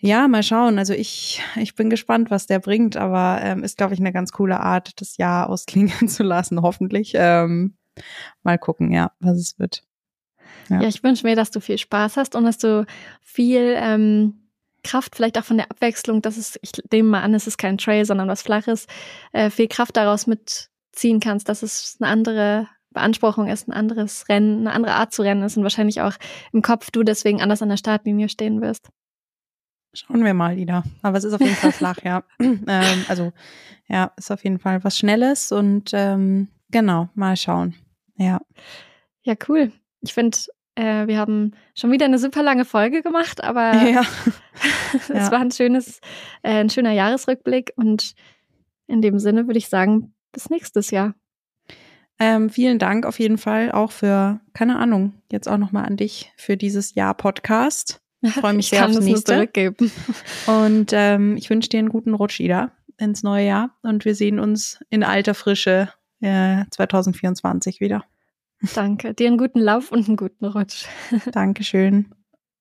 [0.00, 0.78] Ja, mal schauen.
[0.78, 4.32] Also ich, ich bin gespannt, was der bringt, aber ähm, ist, glaube ich, eine ganz
[4.32, 7.12] coole Art, das Jahr ausklingen zu lassen, hoffentlich.
[7.14, 7.76] Ähm,
[8.42, 9.84] mal gucken, ja, was es wird.
[10.68, 12.86] Ja, ja ich wünsche mir, dass du viel Spaß hast und dass du
[13.20, 14.43] viel ähm,
[14.84, 17.78] Kraft, vielleicht auch von der Abwechslung, dass es, ich nehme mal an, es ist kein
[17.78, 18.86] Trail, sondern was Flaches,
[19.32, 24.60] äh, viel Kraft daraus mitziehen kannst, dass es eine andere Beanspruchung ist, ein anderes Rennen,
[24.60, 26.14] eine andere Art zu rennen ist und wahrscheinlich auch
[26.52, 28.88] im Kopf du deswegen anders an der Startlinie stehen wirst.
[29.92, 30.82] Schauen wir mal, Ida.
[31.02, 32.24] Aber es ist auf jeden Fall flach, ja.
[32.40, 33.32] ähm, also,
[33.88, 37.74] ja, ist auf jeden Fall was Schnelles und ähm, genau, mal schauen.
[38.16, 38.40] Ja.
[39.22, 39.72] Ja, cool.
[40.00, 40.36] Ich finde,
[40.74, 44.02] äh, wir haben schon wieder eine super lange Folge gemacht, aber ja.
[44.94, 45.30] es ja.
[45.30, 46.00] war ein schönes,
[46.42, 48.14] äh, ein schöner Jahresrückblick und
[48.86, 51.14] in dem Sinne würde ich sagen, bis nächstes Jahr.
[52.18, 56.32] Ähm, vielen Dank auf jeden Fall auch für, keine Ahnung, jetzt auch nochmal an dich
[56.36, 58.00] für dieses Jahr Podcast.
[58.26, 59.74] Ich freue mich ich sehr aufs nächste.
[60.46, 63.76] Und ähm, ich wünsche dir einen guten Rutsch, Ida, ins neue Jahr.
[63.82, 65.90] Und wir sehen uns in alter Frische
[66.22, 68.02] äh, 2024 wieder.
[68.74, 69.14] Danke.
[69.14, 70.86] Dir einen guten Lauf und einen guten Rutsch.
[71.32, 72.14] Dankeschön.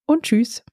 [0.06, 0.64] Und tschüss.